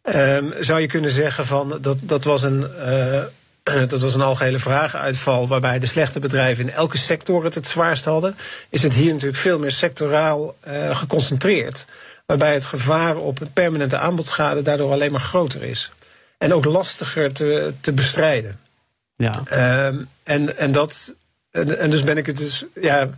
Um, 0.04 0.54
zou 0.60 0.80
je 0.80 0.88
kunnen 0.88 1.12
zeggen 1.12 1.46
van 1.46 1.78
dat, 1.82 1.98
dat 2.02 2.24
was 2.24 2.44
een. 2.44 2.68
Uh, 2.80 3.24
dat 3.88 4.02
was 4.02 4.14
een 4.14 4.22
algehele 4.22 4.60
vragenuitval 4.60 5.48
waarbij 5.48 5.80
de 5.80 5.86
slechte 5.86 6.20
bedrijven 6.20 6.64
in 6.68 6.74
elke 6.74 6.98
sector 6.98 7.44
het 7.44 7.56
het 7.56 7.68
zwaarst 7.68 8.06
hadden. 8.06 8.36
Is 8.70 8.84
het 8.84 8.94
hier 8.94 9.12
natuurlijk 9.12 9.42
veel 9.42 9.60
meer 9.60 9.72
sectoraal 9.72 10.56
uh, 10.68 10.98
geconcentreerd. 10.98 11.86
Waarbij 12.26 12.54
het 12.54 12.66
gevaar 12.66 13.16
op 13.18 13.42
een 13.42 13.54
permanente 13.54 13.98
aanbodschade 13.98 14.62
daardoor 14.62 14.92
alleen 14.92 15.12
maar 15.12 15.22
groter 15.22 15.64
is. 15.64 15.92
En 16.38 16.54
ook 16.54 16.66
lastiger 16.66 17.34
te, 17.34 17.74
te 17.82 17.92
bestrijden. 17.92 18.60
Ja. 19.16 19.44
Um, 19.88 20.10
en, 20.24 20.58
en 20.58 20.72
dat. 20.72 21.14
En, 21.52 21.80
en, 21.80 21.90
dus 21.90 22.04
ben 22.04 22.18
ik 22.18 22.26
het 22.26 22.38
dus. 22.38 22.66
Ja, 22.82 23.10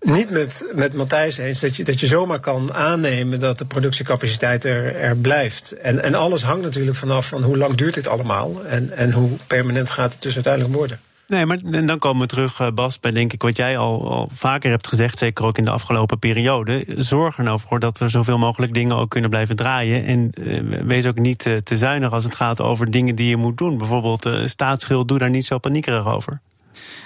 niet 0.00 0.30
met, 0.30 0.64
met 0.74 0.94
Matthijs 0.94 1.38
eens 1.38 1.60
dat 1.60 1.76
je, 1.76 1.84
dat 1.84 2.00
je 2.00 2.06
zomaar 2.06 2.40
kan 2.40 2.74
aannemen 2.74 3.40
dat 3.40 3.58
de 3.58 3.64
productiecapaciteit 3.64 4.64
er, 4.64 4.96
er 4.96 5.16
blijft. 5.16 5.72
En, 5.72 6.02
en 6.02 6.14
alles 6.14 6.42
hangt 6.42 6.62
natuurlijk 6.62 6.96
vanaf 6.96 7.26
van 7.26 7.42
hoe 7.42 7.56
lang 7.56 7.74
duurt 7.74 7.94
dit 7.94 8.08
allemaal 8.08 8.64
en, 8.64 8.90
en 8.90 9.12
hoe 9.12 9.30
permanent 9.46 9.90
gaat 9.90 10.12
het 10.12 10.22
dus 10.22 10.34
uiteindelijk 10.34 10.74
worden. 10.74 11.00
Nee, 11.28 11.46
maar 11.46 11.58
en 11.70 11.86
dan 11.86 11.98
komen 11.98 12.20
we 12.22 12.26
terug, 12.26 12.60
eh, 12.60 12.70
Bas, 12.74 13.00
bij 13.00 13.10
denk 13.10 13.32
ik 13.32 13.42
wat 13.42 13.56
jij 13.56 13.78
al, 13.78 14.10
al 14.10 14.28
vaker 14.34 14.70
hebt 14.70 14.86
gezegd, 14.86 15.18
zeker 15.18 15.44
ook 15.44 15.58
in 15.58 15.64
de 15.64 15.70
afgelopen 15.70 16.18
periode. 16.18 16.84
Zorg 16.86 17.38
er 17.38 17.44
nou 17.44 17.60
voor 17.60 17.78
dat 17.78 18.00
er 18.00 18.10
zoveel 18.10 18.38
mogelijk 18.38 18.74
dingen 18.74 18.96
ook 18.96 19.10
kunnen 19.10 19.30
blijven 19.30 19.56
draaien. 19.56 20.04
En 20.04 20.30
uh, 20.34 20.82
wees 20.82 21.06
ook 21.06 21.18
niet 21.18 21.46
uh, 21.46 21.56
te 21.56 21.76
zuinig 21.76 22.12
als 22.12 22.24
het 22.24 22.34
gaat 22.34 22.60
over 22.60 22.90
dingen 22.90 23.14
die 23.14 23.28
je 23.28 23.36
moet 23.36 23.58
doen. 23.58 23.78
Bijvoorbeeld 23.78 24.26
uh, 24.26 24.46
staatsschuld, 24.46 25.08
doe 25.08 25.18
daar 25.18 25.30
niet 25.30 25.46
zo 25.46 25.58
paniekerig 25.58 26.06
over. 26.06 26.40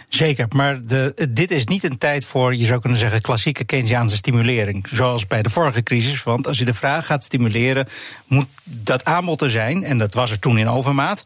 Zeker, 0.09 0.47
maar 0.55 0.87
de, 0.87 1.29
dit 1.31 1.51
is 1.51 1.67
niet 1.67 1.85
een 1.85 1.99
tijd 1.99 2.25
voor, 2.25 2.55
je 2.55 2.65
zou 2.65 2.81
kunnen 2.81 2.99
zeggen, 2.99 3.21
klassieke 3.21 3.65
Keynesiaanse 3.65 4.17
stimulering. 4.17 4.87
Zoals 4.89 5.27
bij 5.27 5.43
de 5.43 5.51
vorige 5.51 5.83
crisis. 5.83 6.23
Want 6.23 6.47
als 6.47 6.59
je 6.59 6.65
de 6.65 6.75
vraag 6.75 7.07
gaat 7.07 7.25
stimuleren, 7.25 7.89
moet 8.27 8.47
dat 8.65 9.05
aanbod 9.05 9.41
er 9.41 9.51
zijn. 9.51 9.85
En 9.85 9.99
dat 9.99 10.15
was 10.15 10.31
er 10.31 10.39
toen 10.39 10.59
in 10.59 10.69
overmaat. 10.69 11.23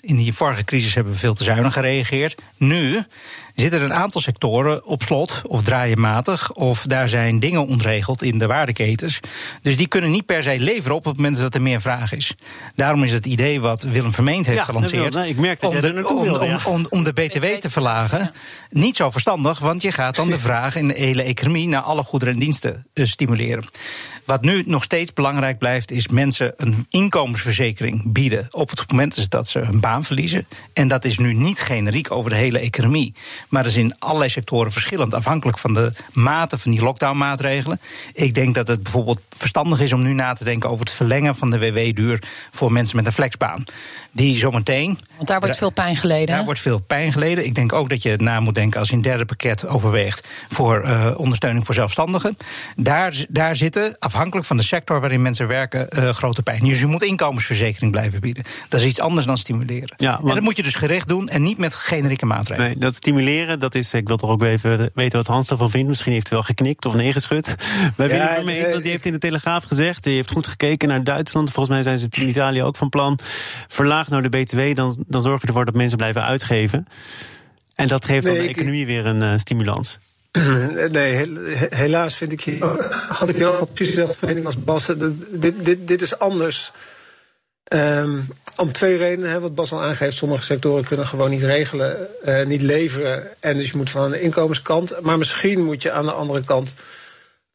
In 0.00 0.16
die 0.16 0.32
vorige 0.32 0.64
crisis 0.64 0.94
hebben 0.94 1.12
we 1.12 1.18
veel 1.18 1.34
te 1.34 1.44
zuinig 1.44 1.72
gereageerd. 1.72 2.42
Nu 2.56 3.04
zitten 3.56 3.80
er 3.80 3.84
een 3.84 3.94
aantal 3.94 4.20
sectoren 4.20 4.84
op 4.84 5.02
slot 5.02 5.42
of 5.46 5.62
draaien 5.62 6.00
matig. 6.00 6.52
Of 6.52 6.82
daar 6.82 7.08
zijn 7.08 7.40
dingen 7.40 7.66
ontregeld 7.66 8.22
in 8.22 8.38
de 8.38 8.46
waardeketens. 8.46 9.20
Dus 9.62 9.76
die 9.76 9.86
kunnen 9.86 10.10
niet 10.10 10.26
per 10.26 10.42
se 10.42 10.58
leveren 10.58 10.96
op 10.96 11.04
het 11.04 11.16
moment 11.16 11.38
dat 11.38 11.54
er 11.54 11.62
meer 11.62 11.80
vraag 11.80 12.12
is. 12.12 12.34
Daarom 12.74 13.04
is 13.04 13.12
het 13.12 13.26
idee 13.26 13.60
wat 13.60 13.82
Willem 13.82 14.12
Vermeend 14.12 14.46
heeft 14.46 14.62
gelanceerd. 14.62 15.14
ik 15.14 15.36
merk 15.36 15.60
dat 15.60 15.70
om, 15.70 15.80
de, 15.80 16.08
om, 16.08 16.28
om, 16.28 16.58
om, 16.64 16.86
om, 16.90 17.04
de 17.04 17.12
BTW 17.12 17.44
te 17.44 17.70
verlagen. 17.70 18.32
Niet 18.70 18.96
zo 18.96 19.10
verstandig, 19.10 19.58
want 19.58 19.82
je 19.82 19.92
gaat 19.92 20.16
dan 20.16 20.30
de 20.30 20.38
vraag 20.48 20.76
in 20.76 20.88
de 20.88 20.94
hele 20.94 21.22
economie 21.22 21.68
naar 21.68 21.82
alle 21.82 22.02
goederen 22.02 22.34
en 22.34 22.40
diensten 22.40 22.86
uh, 22.94 23.06
stimuleren. 23.06 23.64
Wat 24.26 24.42
nu 24.42 24.62
nog 24.66 24.84
steeds 24.84 25.12
belangrijk 25.12 25.58
blijft, 25.58 25.90
is 25.90 26.08
mensen 26.08 26.54
een 26.56 26.86
inkomensverzekering 26.90 28.12
bieden. 28.12 28.48
op 28.50 28.70
het 28.70 28.90
moment 28.90 29.30
dat 29.30 29.48
ze 29.48 29.58
hun 29.58 29.80
baan 29.80 30.04
verliezen. 30.04 30.46
En 30.72 30.88
dat 30.88 31.04
is 31.04 31.18
nu 31.18 31.34
niet 31.34 31.60
generiek 31.60 32.10
over 32.10 32.30
de 32.30 32.36
hele 32.36 32.58
economie. 32.58 33.14
Maar 33.48 33.62
dat 33.62 33.72
is 33.72 33.78
in 33.78 33.94
allerlei 33.98 34.30
sectoren 34.30 34.72
verschillend, 34.72 35.14
afhankelijk 35.14 35.58
van 35.58 35.74
de 35.74 35.92
mate 36.12 36.58
van 36.58 36.70
die 36.70 36.82
lockdownmaatregelen. 36.82 37.80
Ik 38.12 38.34
denk 38.34 38.54
dat 38.54 38.66
het 38.66 38.82
bijvoorbeeld 38.82 39.20
verstandig 39.30 39.80
is 39.80 39.92
om 39.92 40.02
nu 40.02 40.12
na 40.12 40.32
te 40.32 40.44
denken 40.44 40.70
over 40.70 40.84
het 40.84 40.94
verlengen 40.94 41.36
van 41.36 41.50
de 41.50 41.58
WW-duur 41.58 42.22
voor 42.50 42.72
mensen 42.72 42.96
met 42.96 43.06
een 43.06 43.12
flexbaan. 43.12 43.64
Die 44.12 44.36
zometeen. 44.36 44.98
Want 45.16 45.28
daar 45.28 45.40
wordt 45.40 45.56
veel 45.56 45.70
pijn 45.70 45.96
geleden. 45.96 46.26
Daar 46.26 46.44
wordt 46.44 46.60
veel 46.60 46.78
pijn 46.78 47.12
geleden. 47.12 47.44
Ik 47.44 47.54
denk 47.54 47.72
ook 47.72 47.88
dat 47.88 48.02
je 48.02 48.16
na 48.16 48.40
moet 48.40 48.54
denken 48.54 48.80
als 48.80 48.88
je 48.88 48.94
een 48.94 49.02
derde 49.02 49.24
pakket 49.24 49.66
overweegt 49.66 50.28
voor 50.48 50.84
uh, 50.84 51.06
ondersteuning 51.16 51.64
voor 51.64 51.74
zelfstandigen. 51.74 52.36
Daar, 52.76 53.24
daar 53.28 53.56
zitten, 53.56 53.96
afhankelijk 53.98 54.46
van 54.46 54.56
de 54.56 54.62
sector 54.62 55.00
waarin 55.00 55.22
mensen 55.22 55.46
werken, 55.46 55.88
uh, 55.98 56.08
grote 56.08 56.42
pijn. 56.42 56.64
Dus 56.64 56.80
je 56.80 56.86
moet 56.86 57.02
inkomensverzekering 57.02 57.92
blijven 57.92 58.20
bieden. 58.20 58.44
Dat 58.68 58.80
is 58.80 58.86
iets 58.86 59.00
anders 59.00 59.26
dan 59.26 59.38
stimuleren. 59.38 59.94
Ja, 59.96 60.10
want... 60.10 60.28
En 60.28 60.34
dat 60.34 60.44
moet 60.44 60.56
je 60.56 60.62
dus 60.62 60.74
gericht 60.74 61.08
doen 61.08 61.28
en 61.28 61.42
niet 61.42 61.58
met 61.58 61.74
generieke 61.74 62.26
maatregelen. 62.26 62.70
Nee, 62.70 62.78
dat 62.78 62.94
stimuleren, 62.94 63.35
dat 63.44 63.74
is, 63.74 63.94
ik 63.94 64.08
wil 64.08 64.16
toch 64.16 64.30
ook 64.30 64.42
even 64.42 64.90
weten 64.94 65.18
wat 65.18 65.26
Hans 65.26 65.50
ervan 65.50 65.70
vindt. 65.70 65.88
Misschien 65.88 66.12
heeft 66.12 66.28
hij 66.28 66.38
wel 66.38 66.46
geknikt 66.46 66.84
of 66.84 66.94
neergeschud. 66.94 67.54
Bij 67.96 68.08
Willem 68.08 68.34
Vermeend, 68.34 68.70
want 68.70 68.82
die 68.82 68.90
heeft 68.90 69.06
in 69.06 69.12
de 69.12 69.18
Telegraaf 69.18 69.64
gezegd, 69.64 70.04
hij 70.04 70.14
heeft 70.14 70.30
goed 70.30 70.46
gekeken 70.46 70.88
naar 70.88 71.04
Duitsland. 71.04 71.52
Volgens 71.52 71.74
mij 71.74 71.82
zijn 71.82 71.98
ze 71.98 72.04
het 72.04 72.16
in 72.16 72.28
Italië 72.28 72.62
ook 72.62 72.76
van 72.76 72.88
plan. 72.88 73.18
Verlaag 73.68 74.08
nou 74.08 74.22
de 74.22 74.28
BTW, 74.28 74.74
dan, 74.74 75.04
dan 75.06 75.20
zorg 75.20 75.40
je 75.40 75.46
ervoor 75.46 75.64
dat 75.64 75.74
mensen 75.74 75.96
blijven 75.96 76.22
uitgeven. 76.22 76.86
En 77.74 77.88
dat 77.88 78.04
geeft 78.04 78.26
dan 78.26 78.34
de 78.34 78.48
economie 78.48 78.86
weer 78.86 79.06
een 79.06 79.22
uh, 79.22 79.38
stimulans. 79.38 79.98
Nee, 80.90 81.30
helaas 81.70 82.16
vind 82.16 82.32
ik 82.32 82.62
Had 83.08 83.28
ik 83.28 83.42
ook 83.42 83.72
precies 83.72 83.94
dezelfde 83.94 84.26
mening 84.26 84.46
als 84.46 84.64
Bas. 84.64 84.86
Dit, 85.30 85.64
dit, 85.64 85.88
dit 85.88 86.02
is 86.02 86.18
anders. 86.18 86.72
Um, 87.74 88.28
om 88.56 88.72
twee 88.72 88.96
redenen, 88.96 89.30
hè, 89.30 89.40
wat 89.40 89.54
Bas 89.54 89.72
al 89.72 89.82
aangeeft. 89.82 90.16
Sommige 90.16 90.44
sectoren 90.44 90.84
kunnen 90.84 91.06
gewoon 91.06 91.30
niet 91.30 91.42
regelen, 91.42 92.08
uh, 92.24 92.44
niet 92.46 92.62
leveren. 92.62 93.40
En 93.40 93.56
dus 93.56 93.70
je 93.70 93.76
moet 93.76 93.90
van 93.90 94.10
de 94.10 94.20
inkomenskant. 94.20 95.00
Maar 95.00 95.18
misschien 95.18 95.64
moet 95.64 95.82
je 95.82 95.92
aan 95.92 96.04
de 96.04 96.12
andere 96.12 96.44
kant 96.44 96.74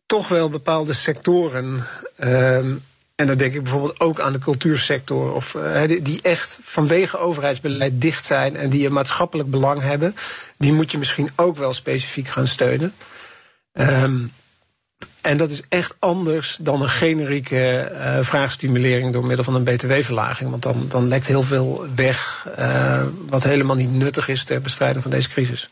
toch 0.06 0.28
wel 0.28 0.50
bepaalde 0.50 0.94
sectoren. 0.94 1.84
Um, 2.24 2.84
en 3.16 3.28
dan 3.28 3.38
denk 3.38 3.54
ik 3.54 3.64
bijvoorbeeld 3.64 4.00
ook 4.00 4.20
aan 4.20 4.34
de 4.34 4.40
cultuursector. 4.40 5.34
Of, 5.34 5.54
uh, 5.54 5.82
die 6.02 6.20
echt 6.22 6.60
vanwege 6.62 7.18
overheidsbeleid 7.18 8.02
dicht 8.02 8.26
zijn 8.26 8.56
en 8.56 8.70
die 8.70 8.86
een 8.86 8.94
maatschappelijk 8.94 9.50
belang 9.50 9.82
hebben. 9.82 10.16
Die 10.58 10.74
moet 10.74 10.92
je 10.92 10.98
misschien 10.98 11.30
ook 11.36 11.58
wel 11.58 11.74
specifiek 11.74 12.28
gaan 12.28 12.48
steunen. 12.48 12.94
Um, 13.74 14.32
en 15.22 15.38
dat 15.38 15.52
is 15.52 15.62
echt 15.70 15.96
anders 16.00 16.58
dan 16.62 16.82
een 16.82 16.90
generieke 16.90 17.92
uh, 17.92 18.18
vraagstimulering 18.22 19.14
door 19.14 19.26
middel 19.26 19.46
van 19.46 19.56
een 19.56 19.64
btw-verlaging. 19.64 20.50
Want 20.50 20.64
dan, 20.64 20.86
dan 20.88 21.08
lekt 21.08 21.28
heel 21.28 21.44
veel 21.44 21.86
weg 21.96 22.48
uh, 22.60 23.04
wat 23.30 23.44
helemaal 23.44 23.76
niet 23.76 23.94
nuttig 23.94 24.28
is 24.28 24.44
ter 24.44 24.62
bestrijding 24.62 25.02
van 25.02 25.12
deze 25.12 25.30
crisis. 25.30 25.70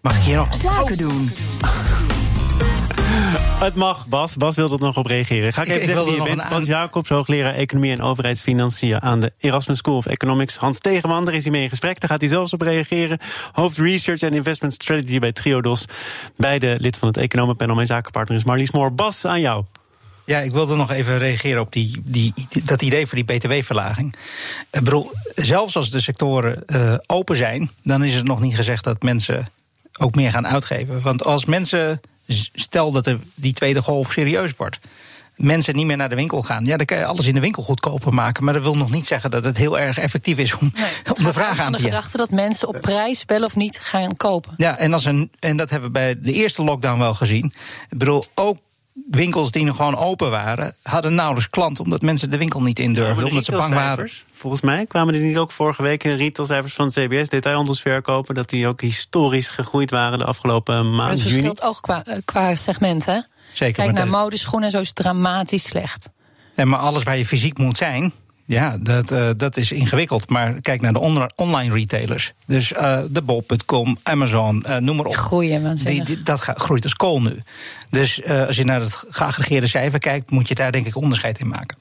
Mag 0.00 0.16
ik 0.16 0.22
hier 0.22 0.36
nog 0.36 0.54
zaken 0.54 0.96
doen? 0.96 1.30
Het 3.62 3.74
mag, 3.74 4.08
Bas. 4.08 4.36
Bas 4.36 4.56
wil 4.56 4.72
er 4.72 4.78
nog 4.78 4.96
op 4.96 5.06
reageren. 5.06 5.52
Ga 5.52 5.62
ik, 5.62 5.68
ik 5.68 5.74
even 5.74 5.86
zeggen 5.86 6.04
wie 6.04 6.14
je 6.14 6.22
bent. 6.22 6.48
Bas 6.48 6.66
Jacobs, 6.66 7.08
hoogleraar 7.08 7.54
Economie 7.54 7.92
en 7.92 8.00
Overheidsfinanciën... 8.00 9.02
aan 9.02 9.20
de 9.20 9.32
Erasmus 9.38 9.78
School 9.78 9.96
of 9.96 10.06
Economics. 10.06 10.56
Hans 10.56 10.78
Tegenman, 10.78 11.24
daar 11.24 11.34
is 11.34 11.42
hij 11.42 11.52
mee 11.52 11.62
in 11.62 11.68
gesprek. 11.68 12.00
Daar 12.00 12.10
gaat 12.10 12.20
hij 12.20 12.28
zelfs 12.28 12.52
op 12.52 12.60
reageren. 12.60 13.18
Hoofd 13.52 13.78
Research 13.78 14.20
en 14.20 14.34
Investment 14.34 14.72
Strategy 14.72 15.18
bij 15.18 15.32
Triodos. 15.32 15.84
Beide 16.36 16.76
lid 16.80 16.96
van 16.96 17.08
het 17.08 17.16
Economenpanel. 17.16 17.74
Mijn 17.74 17.86
zakenpartner 17.86 18.38
is 18.38 18.44
Marlies 18.44 18.70
Moor. 18.70 18.94
Bas, 18.94 19.24
aan 19.24 19.40
jou. 19.40 19.64
Ja, 20.24 20.38
ik 20.38 20.52
wilde 20.52 20.76
nog 20.76 20.90
even 20.90 21.18
reageren 21.18 21.60
op 21.60 21.72
die, 21.72 22.02
die, 22.04 22.34
dat 22.64 22.82
idee 22.82 23.06
voor 23.06 23.24
die 23.24 23.38
btw-verlaging. 23.38 24.14
zelfs 25.34 25.76
als 25.76 25.90
de 25.90 26.00
sectoren 26.00 26.62
uh, 26.66 26.94
open 27.06 27.36
zijn, 27.36 27.70
dan 27.82 28.04
is 28.04 28.14
het 28.14 28.24
nog 28.24 28.40
niet 28.40 28.54
gezegd 28.54 28.84
dat 28.84 29.02
mensen 29.02 29.48
ook 29.98 30.14
meer 30.14 30.30
gaan 30.30 30.46
uitgeven. 30.46 31.02
Want 31.02 31.24
als 31.24 31.44
mensen 31.44 32.00
stel 32.52 32.92
dat 32.92 33.06
er 33.06 33.18
die 33.34 33.52
tweede 33.52 33.82
golf 33.82 34.12
serieus 34.12 34.56
wordt. 34.56 34.78
mensen 35.36 35.74
niet 35.74 35.86
meer 35.86 35.96
naar 35.96 36.08
de 36.08 36.14
winkel 36.14 36.42
gaan. 36.42 36.64
Ja, 36.64 36.76
dan 36.76 36.86
kan 36.86 36.98
je 36.98 37.06
alles 37.06 37.26
in 37.26 37.34
de 37.34 37.40
winkel 37.40 37.62
goedkoper 37.62 38.14
maken. 38.14 38.44
Maar 38.44 38.54
dat 38.54 38.62
wil 38.62 38.76
nog 38.76 38.90
niet 38.90 39.06
zeggen 39.06 39.30
dat 39.30 39.44
het 39.44 39.56
heel 39.56 39.78
erg 39.78 39.98
effectief 39.98 40.38
is 40.38 40.56
om, 40.56 40.72
om 41.18 41.24
de 41.24 41.32
vraag 41.32 41.60
aan 41.60 41.72
te 41.72 41.78
de 41.78 41.84
gedachte 41.84 42.16
dat 42.16 42.30
mensen 42.30 42.68
op 42.68 42.80
prijs 42.80 43.24
wel 43.26 43.42
of 43.42 43.56
niet 43.56 43.78
gaan 43.78 44.16
kopen. 44.16 44.54
Ja, 44.56 44.78
en, 44.78 44.92
als 44.92 45.04
een, 45.04 45.30
en 45.38 45.56
dat 45.56 45.70
hebben 45.70 45.88
we 45.88 45.98
bij 45.98 46.20
de 46.20 46.32
eerste 46.32 46.64
lockdown 46.64 46.98
wel 46.98 47.14
gezien. 47.14 47.52
Ik 47.90 47.98
bedoel, 47.98 48.24
ook 48.34 48.58
winkels 49.10 49.50
die 49.50 49.64
nog 49.64 49.76
gewoon 49.76 49.98
open 49.98 50.30
waren, 50.30 50.74
hadden 50.82 51.14
nauwelijks 51.14 51.50
klanten 51.50 51.84
omdat 51.84 52.02
mensen 52.02 52.30
de 52.30 52.36
winkel 52.36 52.62
niet 52.62 52.78
in 52.78 52.94
durfden, 52.94 53.26
omdat 53.26 53.44
ze 53.44 53.50
bang 53.50 53.74
waren. 53.74 54.08
Volgens 54.32 54.62
mij 54.62 54.86
kwamen 54.86 55.14
er 55.14 55.20
niet 55.20 55.36
ook 55.36 55.50
vorige 55.50 55.82
week 55.82 56.04
in 56.04 56.16
retailcijfers 56.16 56.74
van 56.74 56.88
CBS, 56.88 57.28
detailhandelsverkopen, 57.28 58.34
dat 58.34 58.48
die 58.48 58.66
ook 58.66 58.80
historisch 58.80 59.50
gegroeid 59.50 59.90
waren 59.90 60.18
de 60.18 60.24
afgelopen 60.24 60.94
maanden. 60.94 61.14
Het 61.14 61.30
verschilt 61.32 61.62
ook 61.62 61.80
qua, 61.80 62.04
eh, 62.04 62.16
qua 62.24 62.54
segment, 62.54 63.04
hè? 63.04 63.20
Zeker. 63.52 63.82
Kijk 63.84 63.96
naar 63.96 64.08
modeschoenen, 64.08 64.70
zo 64.70 64.80
is 64.80 64.86
het 64.86 64.96
dramatisch 64.96 65.64
slecht. 65.64 66.10
En 66.54 66.68
maar 66.68 66.78
alles 66.78 67.02
waar 67.02 67.18
je 67.18 67.26
fysiek 67.26 67.58
moet 67.58 67.76
zijn, 67.76 68.12
ja, 68.46 68.76
dat, 68.80 69.12
uh, 69.12 69.30
dat 69.36 69.56
is 69.56 69.72
ingewikkeld. 69.72 70.28
Maar 70.28 70.60
kijk 70.60 70.80
naar 70.80 70.92
de 70.92 71.28
online 71.36 71.74
retailers. 71.74 72.32
Dus 72.46 72.72
uh, 72.72 72.98
de 73.08 73.22
bol.com, 73.22 73.98
Amazon, 74.02 74.64
uh, 74.68 74.76
noem 74.76 74.96
maar 74.96 75.06
op. 75.06 75.14
Groeien, 75.14 75.76
die, 75.76 76.04
die, 76.04 76.22
Dat 76.22 76.40
groeit 76.40 76.84
als 76.84 76.94
kool 76.94 77.22
nu. 77.22 77.42
Dus 77.90 78.24
als 78.26 78.56
je 78.56 78.64
naar 78.64 78.80
het 78.80 79.04
geaggregeerde 79.08 79.66
cijfer 79.66 79.98
kijkt, 79.98 80.30
moet 80.30 80.48
je 80.48 80.54
daar 80.54 80.72
denk 80.72 80.86
ik 80.86 80.96
onderscheid 80.96 81.38
in 81.38 81.48
maken. 81.48 81.78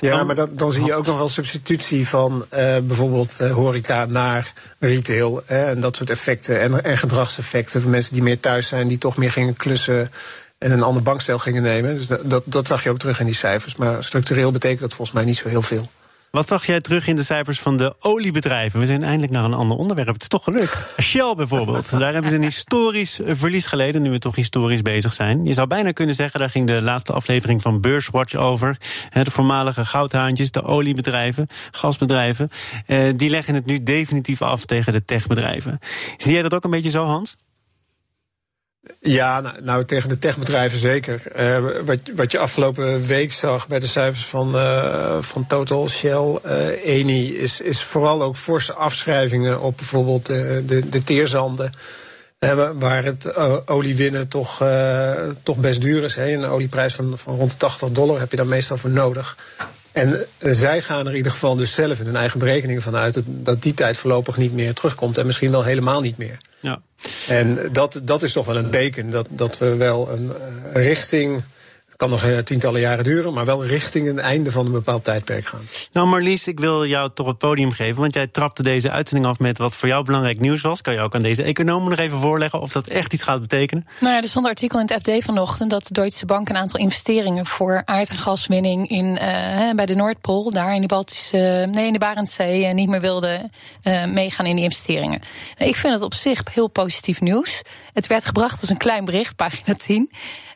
Ja, 0.00 0.24
maar 0.24 0.34
dat, 0.34 0.58
dan 0.58 0.72
zie 0.72 0.84
je 0.84 0.94
ook 0.94 1.06
nog 1.06 1.18
wel 1.18 1.28
substitutie 1.28 2.08
van 2.08 2.46
bijvoorbeeld 2.82 3.38
horeca 3.38 4.04
naar 4.04 4.52
retail. 4.78 5.42
en 5.46 5.80
dat 5.80 5.96
soort 5.96 6.10
effecten. 6.10 6.60
En, 6.60 6.84
en 6.84 6.98
gedragseffecten 6.98 7.82
van 7.82 7.90
mensen 7.90 8.14
die 8.14 8.22
meer 8.22 8.40
thuis 8.40 8.68
zijn, 8.68 8.88
die 8.88 8.98
toch 8.98 9.16
meer 9.16 9.32
gingen 9.32 9.56
klussen 9.56 10.10
en 10.58 10.70
een 10.70 10.82
ander 10.82 11.02
bankstel 11.02 11.38
gingen 11.38 11.62
nemen. 11.62 11.96
Dus 11.96 12.06
dat, 12.22 12.42
dat 12.46 12.66
zag 12.66 12.82
je 12.82 12.90
ook 12.90 12.98
terug 12.98 13.20
in 13.20 13.26
die 13.26 13.34
cijfers. 13.34 13.76
Maar 13.76 14.04
structureel 14.04 14.50
betekent 14.50 14.80
dat 14.80 14.94
volgens 14.94 15.16
mij 15.16 15.24
niet 15.24 15.36
zo 15.36 15.48
heel 15.48 15.62
veel. 15.62 15.88
Wat 16.34 16.48
zag 16.48 16.66
jij 16.66 16.80
terug 16.80 17.06
in 17.06 17.16
de 17.16 17.22
cijfers 17.22 17.60
van 17.60 17.76
de 17.76 17.94
oliebedrijven? 18.00 18.80
We 18.80 18.86
zijn 18.86 19.02
eindelijk 19.02 19.32
naar 19.32 19.44
een 19.44 19.54
ander 19.54 19.76
onderwerp. 19.76 20.12
Het 20.12 20.22
is 20.22 20.28
toch 20.28 20.44
gelukt. 20.44 20.86
Shell 21.00 21.34
bijvoorbeeld. 21.36 21.98
Daar 21.98 22.12
hebben 22.12 22.30
ze 22.30 22.36
een 22.36 22.42
historisch 22.42 23.20
verlies 23.26 23.66
geleden, 23.66 24.02
nu 24.02 24.10
we 24.10 24.18
toch 24.18 24.34
historisch 24.34 24.82
bezig 24.82 25.12
zijn. 25.12 25.44
Je 25.44 25.52
zou 25.52 25.66
bijna 25.66 25.92
kunnen 25.92 26.14
zeggen, 26.14 26.40
daar 26.40 26.50
ging 26.50 26.66
de 26.66 26.82
laatste 26.82 27.12
aflevering 27.12 27.62
van 27.62 27.80
Beurswatch 27.80 28.34
over. 28.34 28.78
De 29.12 29.30
voormalige 29.30 29.84
goudhaantjes, 29.84 30.50
de 30.50 30.62
oliebedrijven, 30.62 31.46
gasbedrijven. 31.70 32.48
Eh, 32.86 33.12
die 33.16 33.30
leggen 33.30 33.54
het 33.54 33.66
nu 33.66 33.82
definitief 33.82 34.42
af 34.42 34.64
tegen 34.64 34.92
de 34.92 35.04
techbedrijven. 35.04 35.78
Zie 36.16 36.32
jij 36.32 36.42
dat 36.42 36.54
ook 36.54 36.64
een 36.64 36.70
beetje 36.70 36.90
zo, 36.90 37.04
Hans? 37.04 37.36
Ja, 39.00 39.40
nou, 39.40 39.62
nou, 39.62 39.84
tegen 39.84 40.08
de 40.08 40.18
techbedrijven 40.18 40.78
zeker. 40.78 41.22
Uh, 41.38 41.80
wat, 41.84 41.98
wat 42.16 42.30
je 42.30 42.38
afgelopen 42.38 43.06
week 43.06 43.32
zag 43.32 43.68
bij 43.68 43.78
de 43.78 43.86
cijfers 43.86 44.24
van, 44.24 44.56
uh, 44.56 45.22
van 45.22 45.46
Total, 45.46 45.88
Shell, 45.88 46.38
uh, 46.46 46.84
Eni, 46.84 47.36
is, 47.36 47.60
is 47.60 47.82
vooral 47.82 48.22
ook 48.22 48.36
forse 48.36 48.72
afschrijvingen 48.72 49.60
op 49.60 49.76
bijvoorbeeld 49.76 50.26
de, 50.26 50.62
de, 50.66 50.88
de 50.88 51.04
teerzanden. 51.04 51.72
waar 52.74 53.04
het 53.04 53.36
oliewinnen 53.66 54.28
toch, 54.28 54.64
toch 55.42 55.56
best 55.56 55.80
duur 55.80 56.02
is. 56.02 56.14
Hè. 56.14 56.32
Een 56.32 56.44
olieprijs 56.44 56.94
van, 56.94 57.18
van 57.18 57.36
rond 57.36 57.50
de 57.50 57.56
80 57.56 57.90
dollar 57.90 58.18
heb 58.18 58.30
je 58.30 58.36
daar 58.36 58.46
meestal 58.46 58.76
voor 58.76 58.90
nodig. 58.90 59.36
En 59.92 60.26
zij 60.38 60.82
gaan 60.82 61.00
er 61.00 61.10
in 61.10 61.16
ieder 61.16 61.32
geval 61.32 61.56
dus 61.56 61.72
zelf 61.72 61.98
in 61.98 62.06
hun 62.06 62.16
eigen 62.16 62.38
berekeningen 62.38 62.82
van 62.82 62.96
uit 62.96 63.14
dat, 63.14 63.24
dat 63.26 63.62
die 63.62 63.74
tijd 63.74 63.98
voorlopig 63.98 64.36
niet 64.36 64.52
meer 64.52 64.74
terugkomt. 64.74 65.18
En 65.18 65.26
misschien 65.26 65.50
wel 65.50 65.64
helemaal 65.64 66.00
niet 66.00 66.18
meer. 66.18 66.38
Ja. 66.64 66.82
En 67.28 67.68
dat, 67.72 68.00
dat 68.02 68.22
is 68.22 68.32
toch 68.32 68.46
wel 68.46 68.56
een 68.56 68.70
teken 68.70 69.10
dat, 69.10 69.26
dat 69.30 69.58
we 69.58 69.76
wel 69.76 70.10
een 70.10 70.24
uh, 70.26 70.84
richting 70.84 71.44
kan 72.08 72.12
nog 72.12 72.24
eh, 72.24 72.38
tientallen 72.38 72.80
jaren 72.80 73.04
duren, 73.04 73.32
maar 73.32 73.44
wel 73.44 73.64
richting 73.64 74.08
een 74.08 74.18
einde 74.18 74.50
van 74.50 74.66
een 74.66 74.72
bepaald 74.72 75.04
tijdperk 75.04 75.46
gaan. 75.46 75.60
Nou, 75.92 76.06
Marlies, 76.06 76.48
ik 76.48 76.60
wil 76.60 76.86
jou 76.86 77.10
toch 77.14 77.26
het 77.26 77.38
podium 77.38 77.72
geven. 77.72 78.00
Want 78.00 78.14
jij 78.14 78.26
trapte 78.26 78.62
deze 78.62 78.90
uitzending 78.90 79.30
af 79.30 79.38
met 79.38 79.58
wat 79.58 79.74
voor 79.74 79.88
jou 79.88 80.04
belangrijk 80.04 80.40
nieuws 80.40 80.62
was. 80.62 80.80
Kan 80.80 80.94
je 80.94 81.00
ook 81.00 81.14
aan 81.14 81.22
deze 81.22 81.42
economen 81.42 81.90
nog 81.90 81.98
even 81.98 82.18
voorleggen 82.18 82.60
of 82.60 82.72
dat 82.72 82.86
echt 82.86 83.12
iets 83.12 83.22
gaat 83.22 83.40
betekenen? 83.40 83.86
Nou 84.00 84.14
ja, 84.14 84.22
er 84.22 84.28
stond 84.28 84.44
een 84.44 84.50
artikel 84.50 84.80
in 84.80 84.86
het 84.86 85.02
FD 85.02 85.24
vanochtend 85.24 85.70
dat 85.70 85.86
de 85.86 85.92
Deutsche 85.92 86.26
Bank 86.26 86.48
een 86.48 86.56
aantal 86.56 86.80
investeringen 86.80 87.46
voor 87.46 87.82
aard- 87.84 88.08
en 88.08 88.18
gaswinning 88.18 88.88
in, 88.88 89.06
uh, 89.06 89.18
bij 89.74 89.86
de 89.86 89.94
Noordpool, 89.94 90.50
daar 90.50 90.74
in 90.74 90.80
de 90.80 90.86
Baltische, 90.86 91.68
nee, 91.70 91.86
in 91.86 91.92
de 91.92 91.98
Barentszee, 91.98 92.66
niet 92.66 92.88
meer 92.88 93.00
wilde 93.00 93.50
uh, 93.82 94.04
meegaan 94.06 94.46
in 94.46 94.54
die 94.54 94.64
investeringen. 94.64 95.20
Nou, 95.58 95.70
ik 95.70 95.76
vind 95.76 95.92
het 95.94 96.02
op 96.02 96.14
zich 96.14 96.42
heel 96.54 96.68
positief 96.68 97.20
nieuws. 97.20 97.62
Het 97.92 98.06
werd 98.06 98.24
gebracht 98.24 98.60
als 98.60 98.70
een 98.70 98.76
klein 98.76 99.04
bericht, 99.04 99.36
pagina 99.36 99.74
10. 99.74 100.10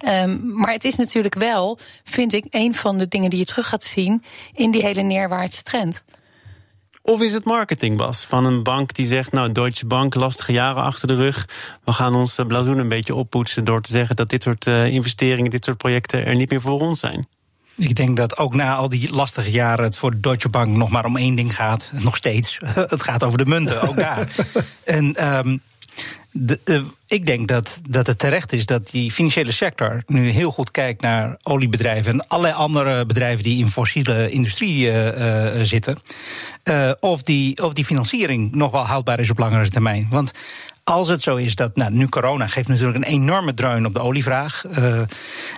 Um, 0.07 0.53
maar 0.55 0.73
het 0.73 0.85
is 0.85 0.95
natuurlijk 0.97 1.35
wel, 1.35 1.79
vind 2.05 2.33
ik, 2.33 2.47
een 2.51 2.75
van 2.75 2.99
de 2.99 3.09
dingen 3.09 3.31
die 3.31 3.39
je 3.39 3.45
terug 3.45 3.69
gaat 3.69 3.83
zien 3.83 4.25
in 4.53 4.71
die 4.71 4.83
hele 4.83 5.03
neerwaartse 5.03 5.63
trend. 5.63 6.05
Of 7.03 7.21
is 7.21 7.33
het 7.33 7.45
marketing, 7.45 7.97
Bas? 7.97 8.25
Van 8.25 8.45
een 8.45 8.63
bank 8.63 8.95
die 8.95 9.07
zegt, 9.07 9.33
nou, 9.33 9.53
Deutsche 9.53 9.87
Bank, 9.87 10.15
lastige 10.15 10.53
jaren 10.53 10.83
achter 10.83 11.09
de 11.09 11.15
rug. 11.15 11.49
We 11.85 11.93
gaan 11.93 12.15
ons 12.15 12.39
blazoen 12.47 12.79
een 12.79 12.89
beetje 12.89 13.15
oppoetsen 13.15 13.65
door 13.65 13.81
te 13.81 13.91
zeggen 13.91 14.17
dat 14.17 14.31
dit 14.31 14.43
soort 14.43 14.67
uh, 14.67 14.87
investeringen, 14.87 15.51
dit 15.51 15.65
soort 15.65 15.77
projecten 15.77 16.27
er 16.27 16.35
niet 16.35 16.51
meer 16.51 16.61
voor 16.61 16.81
ons 16.81 17.01
zijn. 17.01 17.27
Ik 17.77 17.95
denk 17.95 18.17
dat 18.17 18.37
ook 18.37 18.55
na 18.55 18.75
al 18.75 18.89
die 18.89 19.15
lastige 19.15 19.51
jaren 19.51 19.85
het 19.85 19.97
voor 19.97 20.11
de 20.11 20.21
Deutsche 20.21 20.49
Bank 20.49 20.77
nog 20.77 20.89
maar 20.89 21.05
om 21.05 21.17
één 21.17 21.35
ding 21.35 21.55
gaat. 21.55 21.91
Nog 21.93 22.17
steeds. 22.17 22.59
Het 22.75 23.03
gaat 23.03 23.25
over 23.25 23.39
de 23.39 23.47
munten, 23.47 23.89
ook 23.89 23.97
daar. 23.97 24.29
en 24.85 25.37
um, 25.39 25.61
de, 26.41 26.85
ik 27.07 27.27
denk 27.27 27.49
dat, 27.49 27.81
dat 27.89 28.07
het 28.07 28.19
terecht 28.19 28.53
is 28.53 28.67
dat 28.67 28.91
die 28.91 29.13
financiële 29.13 29.53
sector 29.53 30.03
nu 30.07 30.31
heel 30.31 30.51
goed 30.51 30.71
kijkt 30.71 31.03
naar 31.03 31.37
oliebedrijven 31.43 32.13
en 32.13 32.29
allerlei 32.29 32.55
andere 32.55 33.07
bedrijven 33.07 33.45
die 33.45 33.59
in 33.59 33.71
fossiele 33.71 34.31
industrie 34.31 34.87
uh, 34.87 35.07
uh, 35.07 35.63
zitten. 35.63 35.97
Uh, 36.65 36.91
of, 37.01 37.23
die, 37.23 37.63
of 37.65 37.73
die 37.73 37.85
financiering 37.85 38.53
nog 38.53 38.71
wel 38.71 38.87
houdbaar 38.87 39.21
is 39.21 39.31
op 39.31 39.39
langere 39.39 39.69
termijn. 39.69 40.07
Want 40.11 40.33
als 40.85 41.09
het 41.09 41.21
zo 41.21 41.37
is 41.37 41.55
dat, 41.55 41.77
nou, 41.77 41.93
nu 41.93 42.09
corona 42.09 42.47
geeft 42.47 42.69
natuurlijk 42.69 42.97
een 42.97 43.13
enorme 43.13 43.55
dreun 43.55 43.87
op 43.87 43.95
de 43.95 44.01
olievraag. 44.01 44.65
Uh, 44.79 45.01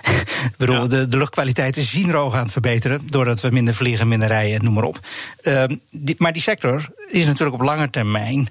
bedoel, 0.57 0.87
de, 0.87 1.07
de 1.07 1.17
luchtkwaliteit 1.17 1.77
is 1.77 1.91
zienroog 1.91 2.33
aan 2.33 2.43
het 2.43 2.51
verbeteren. 2.51 3.01
Doordat 3.05 3.41
we 3.41 3.49
minder 3.49 3.73
vliegen, 3.73 4.07
minder 4.07 4.27
rijden, 4.27 4.63
noem 4.63 4.73
maar 4.73 4.83
op. 4.83 4.99
Uh, 5.43 5.63
die, 5.91 6.15
maar 6.17 6.33
die 6.33 6.41
sector 6.41 6.89
is 7.07 7.25
natuurlijk 7.25 7.61
op 7.61 7.61
lange 7.61 7.89
termijn 7.89 8.47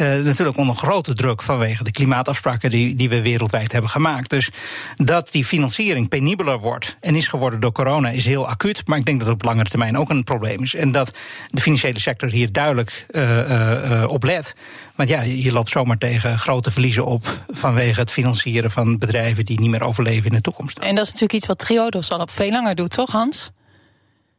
uh, 0.00 0.24
natuurlijk 0.24 0.56
onder 0.56 0.74
grote 0.74 1.12
druk 1.12 1.42
vanwege 1.42 1.84
de 1.84 1.90
klimaatafspraken 1.90 2.70
die, 2.70 2.94
die 2.94 3.08
we 3.08 3.22
wereldwijd 3.22 3.72
hebben 3.72 3.90
gemaakt. 3.90 4.30
Dus 4.30 4.50
dat 4.96 5.32
die 5.32 5.44
financiering 5.44 6.08
penibeler 6.08 6.58
wordt 6.58 6.96
en 7.00 7.14
is 7.14 7.28
geworden 7.28 7.60
door 7.60 7.72
corona 7.72 8.10
is 8.10 8.24
heel 8.24 8.48
acuut. 8.48 8.86
Maar 8.86 8.98
ik 8.98 9.04
denk 9.04 9.18
dat 9.18 9.28
het 9.28 9.36
op 9.36 9.44
langere 9.44 9.68
termijn 9.68 9.98
ook 9.98 10.10
een 10.10 10.24
probleem 10.24 10.62
is. 10.62 10.74
En 10.74 10.92
dat 10.92 11.12
de 11.50 11.60
financiële 11.60 12.00
sector 12.00 12.30
hier 12.30 12.52
duidelijk 12.52 13.06
uh, 13.10 14.04
op 14.06 14.24
let. 14.24 14.54
Want 14.94 15.08
ja, 15.08 15.20
je 15.20 15.52
loopt 15.52 15.70
zomaar 15.70 15.98
tegen 15.98 16.38
grote 16.38 16.70
verliezen 16.70 17.04
op 17.04 17.38
vanwege 17.48 18.00
het 18.00 18.12
financieren 18.12 18.70
van 18.70 18.98
bedrijven 18.98 19.44
die 19.44 19.60
niet 19.60 19.70
meer 19.70 19.82
overleven 19.82 20.30
in 20.30 20.36
de 20.36 20.40
toekomst. 20.40 20.78
En 20.78 20.94
dat 20.94 21.04
is 21.04 21.12
natuurlijk 21.12 21.32
iets 21.32 21.46
wat 21.46 21.58
Triodos 21.58 22.10
al 22.10 22.20
op 22.20 22.30
veel 22.30 22.50
langer 22.50 22.74
doet, 22.74 22.90
toch 22.90 23.10
Hans? 23.10 23.50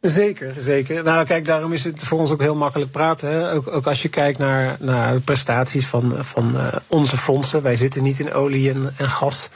Zeker, 0.02 0.54
zeker. 0.58 1.04
Nou, 1.04 1.26
kijk, 1.26 1.46
daarom 1.46 1.74
is 1.74 1.84
het 1.84 2.00
voor 2.00 2.20
ons 2.20 2.32
ook 2.32 2.42
heel 2.42 2.56
makkelijk 2.56 2.92
praten. 2.92 3.30
Hè? 3.30 3.52
Ook, 3.52 3.68
ook 3.68 3.88
als 3.88 4.02
je 4.02 4.10
kijkt 4.10 4.38
naar, 4.38 4.78
naar 4.80 5.14
de 5.14 5.20
prestaties 5.20 5.86
van, 5.86 6.26
van 6.26 6.56
uh, 6.56 6.68
onze 6.88 7.18
fondsen. 7.18 7.62
Wij 7.62 7.76
zitten 7.76 8.04
niet 8.04 8.20
in 8.20 8.34
olie 8.34 8.70
en, 8.70 8.94
en 8.98 9.10
gas. 9.10 9.50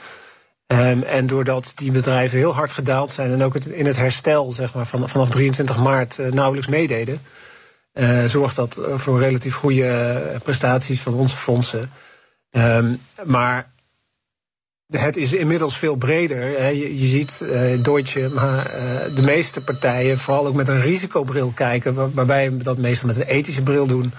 Um, 0.66 1.02
en 1.02 1.26
doordat 1.26 1.72
die 1.74 1.90
bedrijven 1.90 2.38
heel 2.38 2.54
hard 2.54 2.72
gedaald 2.72 3.12
zijn 3.12 3.32
en 3.32 3.42
ook 3.42 3.54
het, 3.54 3.66
in 3.66 3.86
het 3.86 3.96
herstel 3.96 4.52
zeg 4.52 4.74
maar, 4.74 4.86
van, 4.86 5.08
vanaf 5.08 5.30
23 5.30 5.76
maart 5.76 6.18
uh, 6.18 6.32
nauwelijks 6.32 6.68
meededen, 6.68 7.20
uh, 7.94 8.24
zorgt 8.24 8.56
dat 8.56 8.80
voor 8.94 9.18
relatief 9.18 9.54
goede 9.54 10.40
prestaties 10.42 11.00
van 11.00 11.14
onze 11.14 11.36
fondsen. 11.36 11.90
Um, 12.50 13.00
maar 13.24 13.72
het 14.98 15.16
is 15.16 15.32
inmiddels 15.32 15.78
veel 15.78 15.96
breder. 15.96 16.72
Je, 16.74 17.00
je 17.00 17.06
ziet 17.06 17.42
uh, 17.42 17.82
Deutsche, 17.82 18.30
maar 18.34 18.70
uh, 18.76 19.16
de 19.16 19.22
meeste 19.22 19.60
partijen 19.60 20.18
vooral 20.18 20.46
ook 20.46 20.54
met 20.54 20.68
een 20.68 20.80
risicobril 20.80 21.52
kijken, 21.54 22.14
waarbij 22.14 22.50
we 22.50 22.62
dat 22.62 22.78
meestal 22.78 23.08
met 23.08 23.16
een 23.16 23.26
ethische 23.26 23.62
bril 23.62 23.86
doen. 23.86 24.12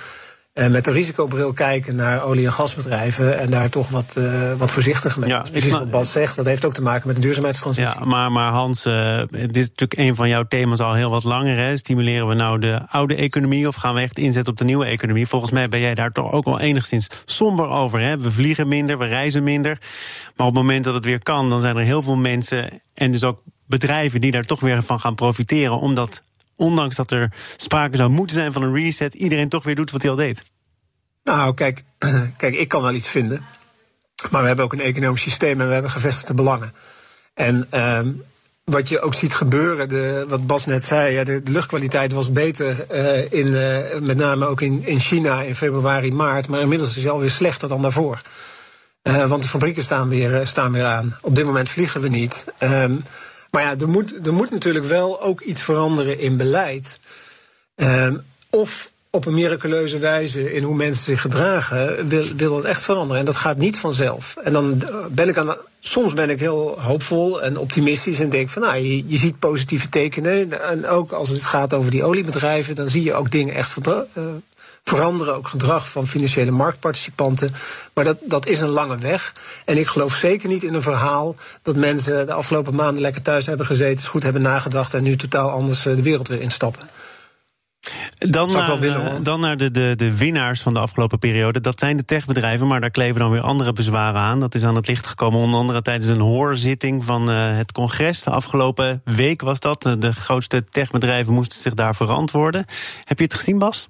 Met 0.55 0.87
een 0.87 0.93
risicobril 0.93 1.53
kijken 1.53 1.95
naar 1.95 2.23
olie- 2.23 2.45
en 2.45 2.51
gasbedrijven 2.51 3.39
en 3.39 3.49
daar 3.49 3.69
toch 3.69 3.89
wat, 3.89 4.15
uh, 4.17 4.53
wat 4.57 4.71
voorzichtig 4.71 5.17
mee. 5.17 5.29
Ja, 5.29 5.45
Precies 5.51 5.71
wat 5.71 5.91
Bas 5.91 6.11
zegt, 6.11 6.35
dat 6.35 6.45
heeft 6.45 6.65
ook 6.65 6.73
te 6.73 6.81
maken 6.81 7.07
met 7.07 7.15
de 7.15 7.21
duurzaamheidstransitie. 7.21 7.99
Ja, 7.99 8.05
maar, 8.05 8.31
maar 8.31 8.51
Hans, 8.51 8.85
uh, 8.85 9.17
dit 9.29 9.57
is 9.57 9.69
natuurlijk 9.69 9.99
een 9.99 10.15
van 10.15 10.29
jouw 10.29 10.43
thema's 10.47 10.79
al 10.79 10.93
heel 10.93 11.09
wat 11.09 11.23
langer. 11.23 11.57
Hè. 11.57 11.77
Stimuleren 11.77 12.27
we 12.27 12.33
nou 12.33 12.59
de 12.59 12.81
oude 12.89 13.15
economie 13.15 13.67
of 13.67 13.75
gaan 13.75 13.95
we 13.95 14.01
echt 14.01 14.17
inzetten 14.17 14.51
op 14.51 14.59
de 14.59 14.65
nieuwe 14.65 14.85
economie? 14.85 15.27
Volgens 15.27 15.51
mij 15.51 15.69
ben 15.69 15.79
jij 15.79 15.95
daar 15.95 16.11
toch 16.11 16.31
ook 16.31 16.45
wel 16.45 16.59
enigszins 16.59 17.07
somber 17.25 17.69
over. 17.69 18.01
Hè? 18.01 18.17
We 18.17 18.31
vliegen 18.31 18.67
minder, 18.67 18.97
we 18.97 19.05
reizen 19.05 19.43
minder. 19.43 19.77
Maar 20.35 20.47
op 20.47 20.53
het 20.55 20.63
moment 20.63 20.83
dat 20.83 20.93
het 20.93 21.05
weer 21.05 21.23
kan, 21.23 21.49
dan 21.49 21.61
zijn 21.61 21.77
er 21.77 21.83
heel 21.83 22.03
veel 22.03 22.17
mensen 22.17 22.81
en 22.93 23.11
dus 23.11 23.23
ook 23.23 23.41
bedrijven 23.67 24.21
die 24.21 24.31
daar 24.31 24.43
toch 24.43 24.59
weer 24.59 24.83
van 24.83 24.99
gaan 24.99 25.15
profiteren, 25.15 25.79
omdat 25.79 26.21
ondanks 26.55 26.95
dat 26.95 27.11
er 27.11 27.33
sprake 27.55 27.95
zou 27.95 28.09
moeten 28.09 28.35
zijn 28.35 28.53
van 28.53 28.61
een 28.61 28.73
reset, 28.73 29.13
iedereen 29.13 29.49
toch 29.49 29.63
weer 29.63 29.75
doet 29.75 29.91
wat 29.91 30.01
hij 30.01 30.11
al 30.11 30.17
deed? 30.17 30.43
Nou, 31.23 31.53
kijk, 31.53 31.83
kijk, 32.37 32.55
ik 32.55 32.67
kan 32.67 32.81
wel 32.81 32.93
iets 32.93 33.07
vinden. 33.07 33.45
Maar 34.31 34.41
we 34.41 34.47
hebben 34.47 34.65
ook 34.65 34.73
een 34.73 34.81
economisch 34.81 35.21
systeem 35.21 35.61
en 35.61 35.67
we 35.67 35.73
hebben 35.73 35.91
gevestigde 35.91 36.33
belangen. 36.33 36.73
En 37.33 37.67
um, 37.97 38.23
wat 38.63 38.89
je 38.89 38.99
ook 38.99 39.13
ziet 39.13 39.33
gebeuren, 39.33 39.89
de, 39.89 40.25
wat 40.27 40.47
Bas 40.47 40.65
net 40.65 40.85
zei, 40.85 41.13
ja, 41.13 41.23
de, 41.23 41.41
luchtkwaliteit 41.45 42.11
was 42.11 42.31
beter 42.31 42.85
uh, 42.91 43.31
in, 43.31 43.47
uh, 43.47 43.99
met 44.01 44.17
name 44.17 44.45
ook 44.45 44.61
in, 44.61 44.85
in 44.85 44.99
China 44.99 45.41
in 45.41 45.55
februari, 45.55 46.13
maart. 46.13 46.47
Maar 46.47 46.61
inmiddels 46.61 46.97
is 46.97 47.03
het 47.03 47.11
alweer 47.11 47.31
slechter 47.31 47.69
dan 47.69 47.81
daarvoor. 47.81 48.21
Uh, 49.03 49.25
want 49.25 49.41
de 49.41 49.47
fabrieken 49.47 49.83
staan 49.83 50.09
weer, 50.09 50.47
staan 50.47 50.71
weer 50.71 50.85
aan. 50.85 51.17
Op 51.21 51.35
dit 51.35 51.45
moment 51.45 51.69
vliegen 51.69 52.01
we 52.01 52.07
niet. 52.07 52.45
Um, 52.59 53.03
maar 53.55 53.63
ja, 53.63 53.75
er 53.79 53.89
moet, 53.89 54.27
er 54.27 54.33
moet 54.33 54.51
natuurlijk 54.51 54.85
wel 54.85 55.21
ook 55.21 55.41
iets 55.41 55.61
veranderen 55.61 56.19
in 56.19 56.37
beleid. 56.37 56.99
Um, 57.75 58.23
of 58.49 58.91
op 59.09 59.25
een 59.25 59.33
miraculeuze 59.33 59.97
wijze 59.97 60.53
in 60.53 60.63
hoe 60.63 60.75
mensen 60.75 61.03
zich 61.03 61.21
gedragen, 61.21 62.07
wil, 62.07 62.25
wil 62.35 62.55
het 62.55 62.65
echt 62.65 62.81
veranderen. 62.81 63.19
En 63.19 63.25
dat 63.25 63.35
gaat 63.35 63.57
niet 63.57 63.77
vanzelf. 63.77 64.35
En 64.43 64.53
dan 64.53 64.83
ben 65.11 65.27
ik 65.27 65.37
aan. 65.37 65.55
Soms 65.79 66.13
ben 66.13 66.29
ik 66.29 66.39
heel 66.39 66.81
hoopvol 66.81 67.41
en 67.41 67.57
optimistisch 67.57 68.19
en 68.19 68.29
denk 68.29 68.49
van 68.49 68.61
nou, 68.61 68.77
je, 68.77 69.07
je 69.07 69.17
ziet 69.17 69.39
positieve 69.39 69.89
tekenen. 69.89 70.61
En 70.69 70.87
ook 70.87 71.11
als 71.11 71.29
het 71.29 71.43
gaat 71.43 71.73
over 71.73 71.91
die 71.91 72.03
oliebedrijven, 72.03 72.75
dan 72.75 72.89
zie 72.89 73.03
je 73.03 73.13
ook 73.13 73.31
dingen 73.31 73.55
echt 73.55 73.77
uh, 73.87 73.95
veranderen. 74.89 75.35
Ook 75.35 75.47
gedrag 75.47 75.91
van 75.91 76.07
financiële 76.07 76.51
marktparticipanten. 76.51 77.53
Maar 77.93 78.03
dat, 78.03 78.17
dat 78.21 78.45
is 78.45 78.61
een 78.61 78.69
lange 78.69 78.97
weg. 78.97 79.33
En 79.65 79.77
ik 79.77 79.87
geloof 79.87 80.15
zeker 80.15 80.49
niet 80.49 80.63
in 80.63 80.73
een 80.73 80.81
verhaal 80.81 81.35
dat 81.61 81.75
mensen 81.75 82.25
de 82.25 82.33
afgelopen 82.33 82.75
maanden 82.75 83.01
lekker 83.01 83.21
thuis 83.21 83.45
hebben 83.45 83.65
gezeten, 83.65 84.05
goed 84.05 84.23
hebben 84.23 84.41
nagedacht 84.41 84.93
en 84.93 85.03
nu 85.03 85.15
totaal 85.15 85.49
anders 85.49 85.85
eh, 85.85 85.95
de 85.95 86.01
wereld 86.01 86.27
weer 86.27 86.41
instappen. 86.41 86.89
Dan 88.17 88.51
naar, 88.51 88.79
willen, 88.79 89.11
eh, 89.11 89.15
dan 89.21 89.39
naar 89.39 89.57
de, 89.57 89.71
de, 89.71 89.93
de 89.95 90.17
winnaars 90.17 90.61
van 90.61 90.73
de 90.73 90.79
afgelopen 90.79 91.19
periode. 91.19 91.61
Dat 91.61 91.79
zijn 91.79 91.97
de 91.97 92.05
techbedrijven, 92.05 92.67
maar 92.67 92.81
daar 92.81 92.89
kleven 92.89 93.19
dan 93.19 93.31
weer 93.31 93.41
andere 93.41 93.73
bezwaren 93.73 94.21
aan. 94.21 94.39
Dat 94.39 94.55
is 94.55 94.63
aan 94.63 94.75
het 94.75 94.87
licht 94.87 95.07
gekomen, 95.07 95.39
onder 95.39 95.59
andere 95.59 95.81
tijdens 95.81 96.09
een 96.09 96.19
hoorzitting 96.19 97.03
van 97.03 97.31
uh, 97.31 97.57
het 97.57 97.71
congres. 97.71 98.23
De 98.23 98.29
afgelopen 98.29 99.01
week 99.03 99.41
was 99.41 99.59
dat. 99.59 99.81
De 99.81 100.13
grootste 100.13 100.65
techbedrijven 100.69 101.33
moesten 101.33 101.59
zich 101.59 101.73
daar 101.73 101.95
verantwoorden. 101.95 102.65
Heb 103.03 103.17
je 103.17 103.23
het 103.23 103.33
gezien, 103.33 103.59
Bas? 103.59 103.87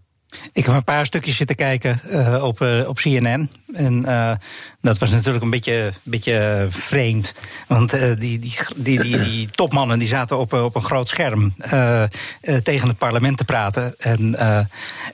Ik 0.54 0.66
heb 0.66 0.76
een 0.76 0.84
paar 0.84 1.06
stukjes 1.06 1.36
zitten 1.36 1.56
kijken 1.56 2.00
uh, 2.10 2.44
op, 2.44 2.62
uh, 2.62 2.88
op 2.88 2.96
CNN. 2.98 3.50
En 3.74 4.04
uh, 4.06 4.32
dat 4.82 4.98
was 4.98 5.10
natuurlijk 5.10 5.44
een 5.44 5.50
beetje, 5.50 5.94
beetje 6.04 6.66
vreemd. 6.70 7.34
Want 7.68 7.90
die, 7.90 8.40
die, 8.40 8.56
die, 8.76 9.02
die, 9.02 9.24
die, 9.24 9.48
topmannen 9.56 10.00
die 10.00 10.08
zaten 10.08 10.38
op, 10.38 10.54
op 10.54 10.76
een 10.76 10.82
groot 10.82 11.08
scherm 11.08 11.56
tegen 12.64 12.88
het 12.88 12.98
parlement 12.98 13.38
te 13.38 13.46
praten. 13.46 13.96
En, 13.98 14.36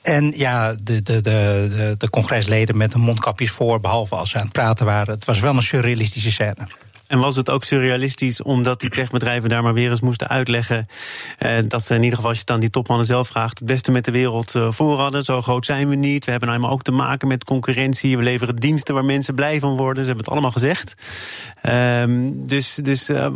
en 0.02 0.32
ja, 0.36 0.74
de, 0.82 1.02
de, 1.02 1.20
de, 1.20 1.94
de 1.98 2.10
congresleden 2.10 2.76
met 2.76 2.92
hun 2.92 3.02
mondkapjes 3.02 3.50
voor, 3.50 3.80
behalve 3.80 4.14
als 4.14 4.30
ze 4.30 4.36
aan 4.36 4.42
het 4.42 4.52
praten 4.52 4.86
waren. 4.86 5.14
Het 5.14 5.24
was 5.24 5.40
wel 5.40 5.54
een 5.54 5.62
surrealistische 5.62 6.30
scène. 6.30 6.66
En 7.12 7.18
was 7.18 7.36
het 7.36 7.50
ook 7.50 7.64
surrealistisch 7.64 8.42
omdat 8.42 8.80
die 8.80 8.90
techbedrijven 8.90 9.48
daar 9.48 9.62
maar 9.62 9.74
weer 9.74 9.90
eens 9.90 10.00
moesten 10.00 10.28
uitleggen 10.28 10.86
eh, 11.38 11.58
dat 11.68 11.84
ze 11.84 11.94
in 11.94 12.02
ieder 12.02 12.14
geval, 12.14 12.28
als 12.28 12.38
je 12.38 12.44
het 12.44 12.54
aan 12.54 12.60
die 12.60 12.70
topmannen 12.70 13.06
zelf 13.06 13.28
vraagt, 13.28 13.58
het 13.58 13.68
beste 13.68 13.90
met 13.90 14.04
de 14.04 14.10
wereld 14.10 14.54
eh, 14.54 14.70
voor 14.70 14.98
hadden. 14.98 15.22
Zo 15.22 15.42
groot 15.42 15.66
zijn 15.66 15.88
we 15.88 15.94
niet. 15.94 16.24
We 16.24 16.30
hebben 16.30 16.48
nou 16.48 16.60
eenmaal 16.60 16.74
ook 16.74 16.82
te 16.82 16.92
maken 16.92 17.28
met 17.28 17.44
concurrentie. 17.44 18.16
We 18.16 18.22
leveren 18.22 18.56
diensten 18.56 18.94
waar 18.94 19.04
mensen 19.04 19.34
blij 19.34 19.60
van 19.60 19.76
worden. 19.76 20.02
Ze 20.02 20.08
hebben 20.08 20.24
het 20.24 20.32
allemaal 20.32 20.50
gezegd. 20.50 20.94
Ehm, 21.62 22.30
dus 22.32 22.74
dus 22.74 23.10
uh, 23.10 23.26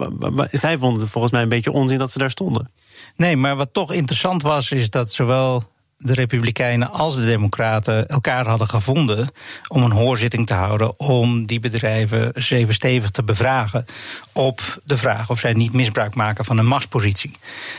zij 0.50 0.78
vonden 0.78 1.02
het 1.02 1.10
volgens 1.10 1.32
mij 1.32 1.42
een 1.42 1.48
beetje 1.48 1.72
onzin 1.72 1.98
dat 1.98 2.10
ze 2.10 2.18
daar 2.18 2.30
stonden. 2.30 2.70
Nee, 3.16 3.36
maar 3.36 3.56
wat 3.56 3.72
toch 3.72 3.92
interessant 3.92 4.42
was, 4.42 4.70
is 4.70 4.90
dat 4.90 5.12
zowel 5.12 5.62
de 5.98 6.14
Republikeinen 6.14 6.90
als 6.90 7.14
de 7.14 7.24
Democraten 7.24 8.08
elkaar 8.08 8.46
hadden 8.46 8.68
gevonden 8.68 9.28
om 9.68 9.82
een 9.82 9.90
hoorzitting 9.90 10.46
te 10.46 10.54
houden 10.54 10.98
om 11.00 11.46
die 11.46 11.60
bedrijven 11.60 12.32
zeven 12.34 12.74
stevig 12.74 13.10
te 13.10 13.22
bevragen 13.22 13.86
op 14.32 14.80
de 14.84 14.96
vraag 14.96 15.30
of 15.30 15.38
zij 15.38 15.52
niet 15.52 15.72
misbruik 15.72 16.14
maken 16.14 16.44
van 16.44 16.58
een 16.58 16.66
machtspositie. 16.66 17.30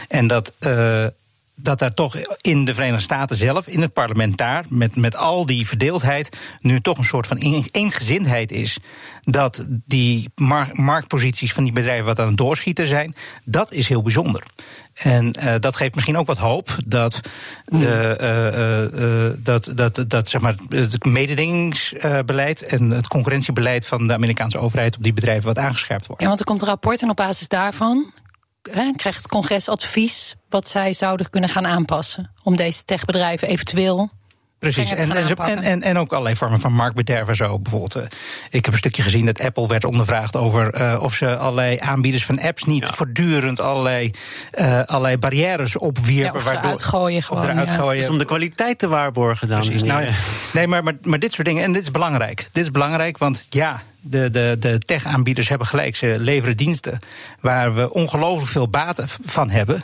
En 0.08 0.28
dat. 0.28 0.54
Uh, 0.60 1.06
dat 1.60 1.80
daar 1.80 1.94
toch 1.94 2.16
in 2.42 2.66
de 2.66 2.74
Verenigde 2.74 3.04
Staten 3.04 3.36
zelf, 3.36 3.68
in 3.68 3.82
het 3.82 3.94
parlement 3.94 4.38
daar, 4.38 4.66
met, 4.70 4.96
met 4.96 5.16
al 5.16 5.46
die 5.46 5.68
verdeeldheid, 5.68 6.38
nu 6.60 6.82
toch 6.82 6.98
een 6.98 7.04
soort 7.04 7.28
van 7.28 7.38
eensgezindheid 7.72 8.52
is. 8.52 8.78
Dat 9.22 9.66
die 9.86 10.30
marktposities 10.74 11.54
van 11.54 11.64
die 11.64 11.74
bedrijven 11.74 12.06
wat 12.06 12.20
aan 12.20 12.28
het 12.28 12.38
doorschieten 12.38 12.88
zijn, 12.88 13.16
dat 13.44 13.72
is 13.72 13.88
heel 13.88 14.02
bijzonder. 14.02 14.44
En 14.94 15.36
uh, 15.40 15.54
dat 15.60 15.76
geeft 15.76 15.94
misschien 15.94 16.18
ook 16.18 16.28
wat 16.28 16.38
hoop 16.38 16.76
dat, 16.86 17.20
uh, 17.66 18.12
uh, 18.22 19.32
dat, 19.38 19.72
dat, 19.76 20.06
dat 20.08 20.30
zeg 20.30 20.42
maar, 20.42 20.56
het 20.70 21.06
mededingingsbeleid 21.06 22.62
en 22.62 22.90
het 22.90 23.08
concurrentiebeleid 23.08 23.88
van 23.88 24.08
de 24.08 24.14
Amerikaanse 24.14 24.60
overheid 24.60 24.96
op 24.98 25.04
die 25.04 25.14
bedrijven 25.14 25.46
wat 25.46 25.58
aangescherpt 25.58 26.08
wordt. 26.08 26.22
Ja, 26.22 26.28
want 26.28 26.40
er 26.40 26.46
komt 26.46 26.62
een 26.62 26.68
rapport 26.68 27.02
en 27.02 27.10
op 27.10 27.16
basis 27.16 27.48
daarvan 27.48 28.12
hè, 28.72 28.92
krijgt 28.96 29.18
het 29.18 29.28
congres 29.28 29.70
advies 29.70 30.36
wat 30.50 30.68
zij 30.68 30.94
zouden 30.94 31.30
kunnen 31.30 31.50
gaan 31.50 31.68
aanpassen 31.68 32.32
om 32.44 32.56
deze 32.56 32.84
techbedrijven 32.84 33.48
eventueel 33.48 34.10
Precies, 34.60 34.92
en, 34.92 35.12
en, 35.12 35.64
en, 35.64 35.82
en, 35.82 35.98
ook 35.98 36.12
allerlei 36.12 36.36
vormen 36.36 36.60
van 36.60 36.74
marktbederven 36.74 37.36
zo. 37.36 37.60
Bijvoorbeeld, 37.60 37.96
uh, 37.96 38.04
ik 38.50 38.66
heb 38.66 38.74
een 38.74 38.80
stukje 38.80 39.02
gezien 39.02 39.26
dat 39.26 39.42
Apple 39.42 39.68
werd 39.68 39.84
ondervraagd 39.84 40.38
over 40.38 40.82
uh, 40.82 41.00
of 41.02 41.14
ze 41.14 41.38
allerlei 41.38 41.78
aanbieders 41.80 42.26
van 42.26 42.42
apps 42.42 42.64
niet 42.64 42.86
voortdurend 42.86 43.62
allerlei, 43.62 44.12
uh, 44.60 44.82
allerlei 44.84 45.18
barrières 45.18 45.78
opwierpen. 45.78 46.34
Ja, 46.34 46.38
of 46.40 46.44
waardoor, 46.44 46.72
uitgooien 46.72 47.24
gewoon. 47.24 47.44
Of 47.44 47.50
eruit 47.50 47.72
gooien. 47.72 48.00
Dus 48.00 48.10
om 48.10 48.18
de 48.18 48.26
kwaliteit 48.26 48.80
te 48.80 48.88
waarborgen 48.88 49.48
dan. 49.48 49.68
Nou, 49.86 50.08
nee, 50.54 50.68
maar, 50.68 50.84
maar, 50.84 50.98
maar 51.02 51.20
dit 51.20 51.32
soort 51.32 51.48
dingen, 51.48 51.64
en 51.64 51.72
dit 51.72 51.82
is 51.82 51.92
belangrijk. 51.92 52.50
Dit 52.52 52.64
is 52.64 52.72
belangrijk, 52.72 53.18
want 53.18 53.46
ja, 53.50 53.82
de, 54.02 54.30
de, 54.30 54.56
de 54.60 54.80
tech-aanbieders 54.80 55.50
hebben 55.50 55.68
gelijk. 55.68 55.96
Ze 55.96 56.16
leveren 56.20 56.58
diensten 56.58 57.00
waar 57.40 57.76
we 57.76 57.94
ongelooflijk 57.94 58.52
veel 58.52 58.68
baten 58.68 59.10
van 59.26 59.50
hebben. 59.50 59.84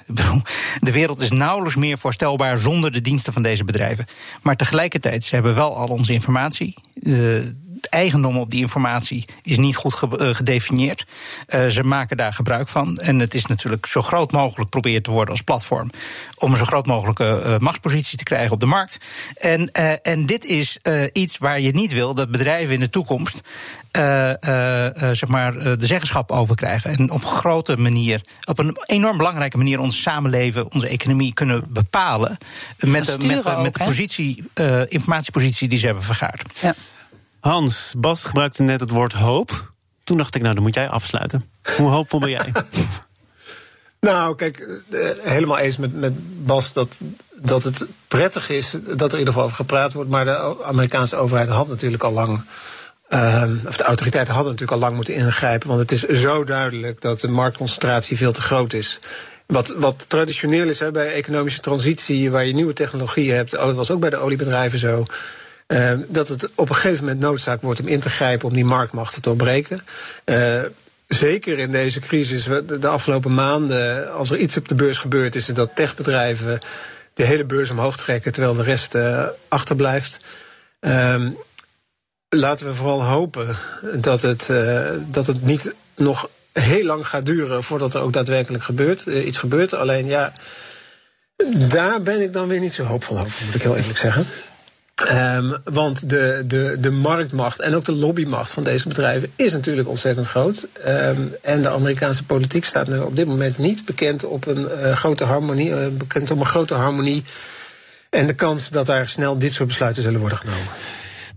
De 0.82 0.92
wereld 0.92 1.20
is 1.20 1.32
nauwelijks 1.32 1.76
meer 1.76 1.98
voorstelbaar 1.98 2.58
zonder 2.58 2.92
de 2.92 3.02
diensten 3.02 3.34
van 3.34 3.42
deze 3.42 3.64
bedrijven. 3.64 4.06
Maar 4.42 4.56
tegelijkertijd, 4.56 5.24
ze 5.24 5.36
hebben 5.36 5.56
wel 5.56 5.76
al 5.76 5.88
onze 5.88 6.14
informatie. 6.14 6.74
De, 6.94 7.56
eigendom 7.90 8.38
op 8.38 8.52
die 8.52 8.62
informatie 8.62 9.26
is 9.42 9.58
niet 9.58 9.76
goed 9.76 9.94
eh, 9.94 10.34
gedefinieerd. 10.34 11.06
Uh, 11.48 11.68
ze 11.68 11.84
maken 11.84 12.18
daar 12.18 12.34
gebruik 12.34 12.70
van. 12.70 13.00
En 13.00 13.20
het 13.20 13.34
is 13.34 13.46
natuurlijk 13.46 13.86
zo 13.86 14.02
groot 14.02 14.32
mogelijk 14.32 14.70
proberen 14.70 15.04
te 15.04 15.12
worden 15.12 15.30
als 15.30 15.42
platform. 15.42 15.90
om 16.38 16.52
een 16.52 16.58
zo 16.58 16.66
groot 16.66 16.86
mogelijke 16.86 17.44
uh, 17.46 17.58
machtspositie 17.58 18.18
te 18.18 18.24
krijgen 18.24 18.52
op 18.52 18.60
de 18.60 18.66
markt. 18.66 18.98
En, 19.38 19.72
en 20.02 20.26
dit 20.26 20.46
is 20.46 20.80
iets 21.12 21.38
waar 21.38 21.60
je 21.60 21.72
niet 21.72 21.94
wil 21.94 22.14
dat 22.14 22.32
bedrijven 22.32 22.74
in 22.74 22.80
de 22.80 22.90
toekomst. 22.90 23.42
zeg 25.12 25.28
maar, 25.28 25.54
de 25.54 25.86
zeggenschap 25.86 26.32
over 26.32 26.56
krijgen. 26.56 26.92
En 26.92 27.12
op 27.12 27.22
een 27.22 27.28
grote 27.28 27.78
manier, 27.78 28.22
op 28.46 28.60
een 28.60 28.78
enorm 28.86 29.18
belangrijke 29.18 29.58
manier, 29.58 29.80
ons 29.80 30.02
samenleven, 30.02 30.72
onze 30.72 30.88
economie 30.88 31.34
kunnen 31.34 31.64
bepalen. 31.70 32.38
Met 32.78 33.06
de, 33.06 33.28
met, 33.28 33.62
met 33.62 33.74
de 33.74 33.84
positie, 33.84 34.44
informatiepositie 34.88 35.68
die 35.68 35.80
ze 35.80 35.86
hebben 35.86 36.04
vergaard. 36.04 36.60
Ja. 36.60 36.74
Hans, 37.44 37.94
Bas 37.98 38.26
gebruikte 38.26 38.64
net 38.64 38.80
het 38.80 38.90
woord 38.90 39.14
hoop. 39.14 39.72
Toen 40.04 40.18
dacht 40.18 40.36
ik, 40.36 40.42
nou, 40.42 40.54
dan 40.54 40.64
moet 40.64 40.76
jij 40.76 40.90
afsluiten. 40.90 41.42
Hoe 41.78 41.90
hoopvol 41.90 42.20
ben 42.20 42.30
jij? 42.30 42.52
nou, 44.10 44.36
kijk, 44.36 44.82
eh, 44.92 45.10
helemaal 45.22 45.58
eens 45.58 45.78
met, 45.78 45.94
met 45.94 46.14
Bas 46.46 46.74
dat, 46.74 46.98
dat 47.34 47.64
het 47.64 47.86
prettig 48.08 48.50
is 48.50 48.72
dat 48.72 49.08
er 49.08 49.14
in 49.14 49.20
ieder 49.20 49.34
geval 49.34 49.44
over 49.44 49.56
gepraat 49.56 49.94
wordt. 49.94 50.10
Maar 50.10 50.26
de 50.26 50.64
Amerikaanse 50.64 51.16
overheid 51.16 51.50
had 51.50 51.68
natuurlijk 51.68 52.04
al 52.04 52.12
lang. 52.12 52.42
Uh, 53.10 53.44
of 53.68 53.78
de 53.78 53.84
autoriteiten 53.84 54.34
hadden 54.34 54.52
natuurlijk 54.52 54.82
al 54.82 54.86
lang 54.88 54.96
moeten 54.96 55.14
ingrijpen. 55.14 55.68
Want 55.68 55.80
het 55.80 55.92
is 55.92 56.22
zo 56.22 56.44
duidelijk 56.44 57.02
dat 57.02 57.22
de 57.22 57.28
marktconcentratie 57.28 58.18
veel 58.18 58.32
te 58.32 58.42
groot 58.42 58.74
is. 58.74 59.00
Wat, 59.46 59.68
wat 59.78 60.06
traditioneel 60.08 60.68
is 60.68 60.80
hè, 60.80 60.92
bij 60.92 61.14
economische 61.14 61.62
transitie, 61.62 62.32
waar 62.32 62.46
je 62.46 62.54
nieuwe 62.54 62.74
technologieën 62.74 63.36
hebt. 63.36 63.58
Oh, 63.58 63.66
dat 63.66 63.76
was 63.76 63.92
ook 63.92 64.00
bij 64.00 64.10
de 64.10 64.18
oliebedrijven 64.18 64.80
zo. 64.80 65.06
Uh, 65.74 65.94
dat 66.08 66.28
het 66.28 66.50
op 66.56 66.70
een 66.70 66.76
gegeven 66.76 67.04
moment 67.04 67.22
noodzaak 67.22 67.62
wordt 67.62 67.80
om 67.80 67.88
in 67.88 68.00
te 68.00 68.10
grijpen 68.10 68.48
om 68.48 68.54
die 68.54 68.66
marktmacht 68.66 69.14
te 69.14 69.22
doorbreken. 69.22 69.80
Uh, 70.26 70.62
zeker 71.08 71.60
in 71.60 71.72
deze 71.72 72.00
crisis, 72.00 72.44
de 72.80 72.88
afgelopen 72.88 73.34
maanden, 73.34 74.12
als 74.12 74.32
er 74.32 74.38
iets 74.38 74.58
op 74.58 74.68
de 74.68 74.76
beurs 74.76 74.98
gebeurt, 74.98 75.36
is 75.36 75.48
het 75.48 75.56
dat 75.56 75.76
techbedrijven 75.76 76.60
de 77.14 77.26
hele 77.26 77.44
beurs 77.44 77.70
omhoog 77.70 77.98
trekken 77.98 78.32
terwijl 78.32 78.56
de 78.56 78.64
rest 78.64 78.96
uh, 78.96 79.26
achterblijft. 79.48 80.20
Uh, 80.82 81.26
laten 82.30 82.66
we 82.66 82.74
vooral 82.74 83.04
hopen 83.04 83.56
dat 83.94 84.22
het, 84.22 84.52
dat 85.12 85.28
het 85.28 85.46
niet 85.46 85.74
nog 85.96 86.30
heel 86.52 86.86
lang 86.86 87.08
gaat 87.08 87.26
duren 87.26 87.64
voordat 87.64 87.94
er 87.94 88.02
ook 88.02 88.14
daadwerkelijk 88.14 88.64
gebeurt, 88.64 89.02
iets 89.02 89.38
gebeurt. 89.38 89.74
Alleen 89.74 90.06
ja, 90.06 90.34
daar 91.54 92.02
ben 92.02 92.22
ik 92.22 92.34
dan 92.34 92.48
weer 92.48 92.60
niet 92.60 92.74
zo 92.74 92.84
hoopvol 92.84 93.20
over, 93.20 93.46
moet 93.46 93.56
ik 93.56 93.62
heel 93.62 93.76
eerlijk 93.76 93.98
zeggen. 93.98 94.26
Um, 95.02 95.56
want 95.64 96.10
de, 96.10 96.44
de, 96.46 96.78
de 96.80 96.92
marktmacht 96.92 97.60
en 97.60 97.76
ook 97.76 97.86
de 97.86 97.92
lobbymacht 97.92 98.52
van 98.52 98.64
deze 98.64 98.88
bedrijven 98.88 99.32
is 99.36 99.52
natuurlijk 99.52 99.90
ontzettend 99.90 100.28
groot. 100.28 100.68
Um, 100.88 101.36
en 101.42 101.62
de 101.62 101.70
Amerikaanse 101.70 102.24
politiek 102.24 102.66
staat 102.66 102.88
nu 102.88 103.00
op 103.00 103.16
dit 103.16 103.28
moment 103.28 103.58
niet 103.58 103.86
bekend 103.86 104.24
op 104.24 104.48
een 104.48 104.68
uh, 104.82 104.96
grote 104.96 105.24
harmonie, 105.24 105.70
uh, 105.70 105.88
bekend 105.92 106.32
om 106.32 106.40
een 106.40 106.46
grote 106.46 106.74
harmonie. 106.74 107.24
En 108.10 108.28
de 108.28 108.34
kans 108.34 108.70
dat 108.70 108.86
daar 108.86 109.08
snel 109.08 109.38
dit 109.38 109.54
soort 109.54 109.68
besluiten 109.68 110.04
zullen 110.04 110.20
worden 110.20 110.38
genomen. 110.38 110.68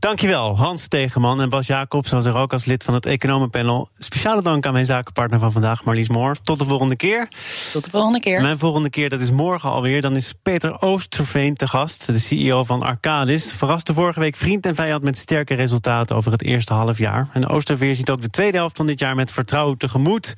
Dankjewel, 0.06 0.56
Hans 0.56 0.88
Tegenman 0.88 1.40
en 1.40 1.48
Bas 1.48 1.66
Jacobs, 1.66 2.08
zoals 2.08 2.26
er 2.26 2.34
ook 2.34 2.52
als 2.52 2.64
lid 2.64 2.84
van 2.84 2.94
het 2.94 3.06
economenpanel. 3.06 3.88
Speciale 3.94 4.42
dank 4.42 4.66
aan 4.66 4.72
mijn 4.72 4.86
zakenpartner 4.86 5.38
van 5.38 5.52
vandaag, 5.52 5.84
Marlies 5.84 6.08
Moor. 6.08 6.36
Tot 6.42 6.58
de 6.58 6.64
volgende 6.64 6.96
keer. 6.96 7.28
Tot 7.72 7.84
de 7.84 7.90
volgende 7.90 8.20
keer. 8.20 8.40
Mijn 8.40 8.58
volgende 8.58 8.90
keer, 8.90 9.08
dat 9.08 9.20
is 9.20 9.30
morgen 9.30 9.70
alweer. 9.70 10.00
Dan 10.00 10.16
is 10.16 10.34
Peter 10.42 10.82
Oosterveen 10.82 11.54
te 11.54 11.68
gast, 11.68 12.06
de 12.06 12.18
CEO 12.18 12.64
van 12.64 12.82
Arcadis. 12.82 13.52
Verraste 13.52 13.94
vorige 13.94 14.20
week 14.20 14.36
vriend 14.36 14.66
en 14.66 14.74
vijand 14.74 15.02
met 15.02 15.16
sterke 15.16 15.54
resultaten 15.54 16.16
over 16.16 16.32
het 16.32 16.42
eerste 16.42 16.74
half 16.74 16.98
jaar. 16.98 17.28
En 17.32 17.46
Oosterveer 17.46 17.94
ziet 17.94 18.10
ook 18.10 18.22
de 18.22 18.30
tweede 18.30 18.56
helft 18.56 18.76
van 18.76 18.86
dit 18.86 18.98
jaar 18.98 19.14
met 19.14 19.30
vertrouwen 19.30 19.78
tegemoet 19.78 20.34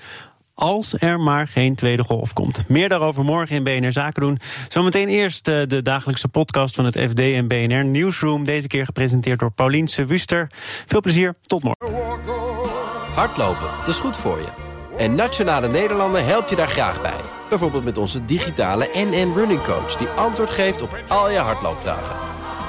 als 0.58 0.94
er 0.98 1.20
maar 1.20 1.48
geen 1.48 1.74
tweede 1.74 2.04
golf 2.04 2.32
komt. 2.32 2.64
Meer 2.68 2.88
daarover 2.88 3.24
morgen 3.24 3.56
in 3.56 3.64
BNR 3.64 3.92
Zaken 3.92 4.22
doen. 4.22 4.38
Zometeen 4.68 5.08
eerst 5.08 5.48
eh, 5.48 5.62
de 5.66 5.82
dagelijkse 5.82 6.28
podcast 6.28 6.74
van 6.74 6.84
het 6.84 6.98
FD 6.98 7.18
en 7.18 7.48
BNR 7.48 7.84
Newsroom. 7.84 8.44
Deze 8.44 8.66
keer 8.66 8.84
gepresenteerd 8.84 9.38
door 9.38 9.52
Paulien 9.52 9.88
Wuster. 10.06 10.50
Veel 10.86 11.00
plezier, 11.00 11.34
tot 11.42 11.62
morgen. 11.62 11.96
Hardlopen, 13.14 13.68
dat 13.78 13.88
is 13.88 13.98
goed 13.98 14.16
voor 14.16 14.38
je. 14.38 14.48
En 14.96 15.14
Nationale 15.14 15.68
Nederlanden 15.68 16.26
helpt 16.26 16.50
je 16.50 16.56
daar 16.56 16.68
graag 16.68 17.02
bij. 17.02 17.20
Bijvoorbeeld 17.48 17.84
met 17.84 17.98
onze 17.98 18.24
digitale 18.24 18.88
NN 18.94 19.32
Running 19.34 19.62
Coach... 19.62 19.96
die 19.96 20.08
antwoord 20.08 20.50
geeft 20.50 20.82
op 20.82 20.98
al 21.08 21.30
je 21.30 21.38
hardloopvragen. 21.38 22.16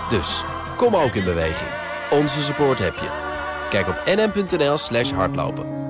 Dus, 0.10 0.44
kom 0.78 0.96
ook 0.96 1.16
in 1.16 1.24
beweging. 1.24 1.70
Onze 2.12 2.42
support 2.42 2.80
heb 2.80 2.96
je. 2.96 3.10
Kijk 3.70 3.88
op 3.88 4.02
nn.nl 4.06 4.78
slash 4.78 5.12
hardlopen. 5.12 5.89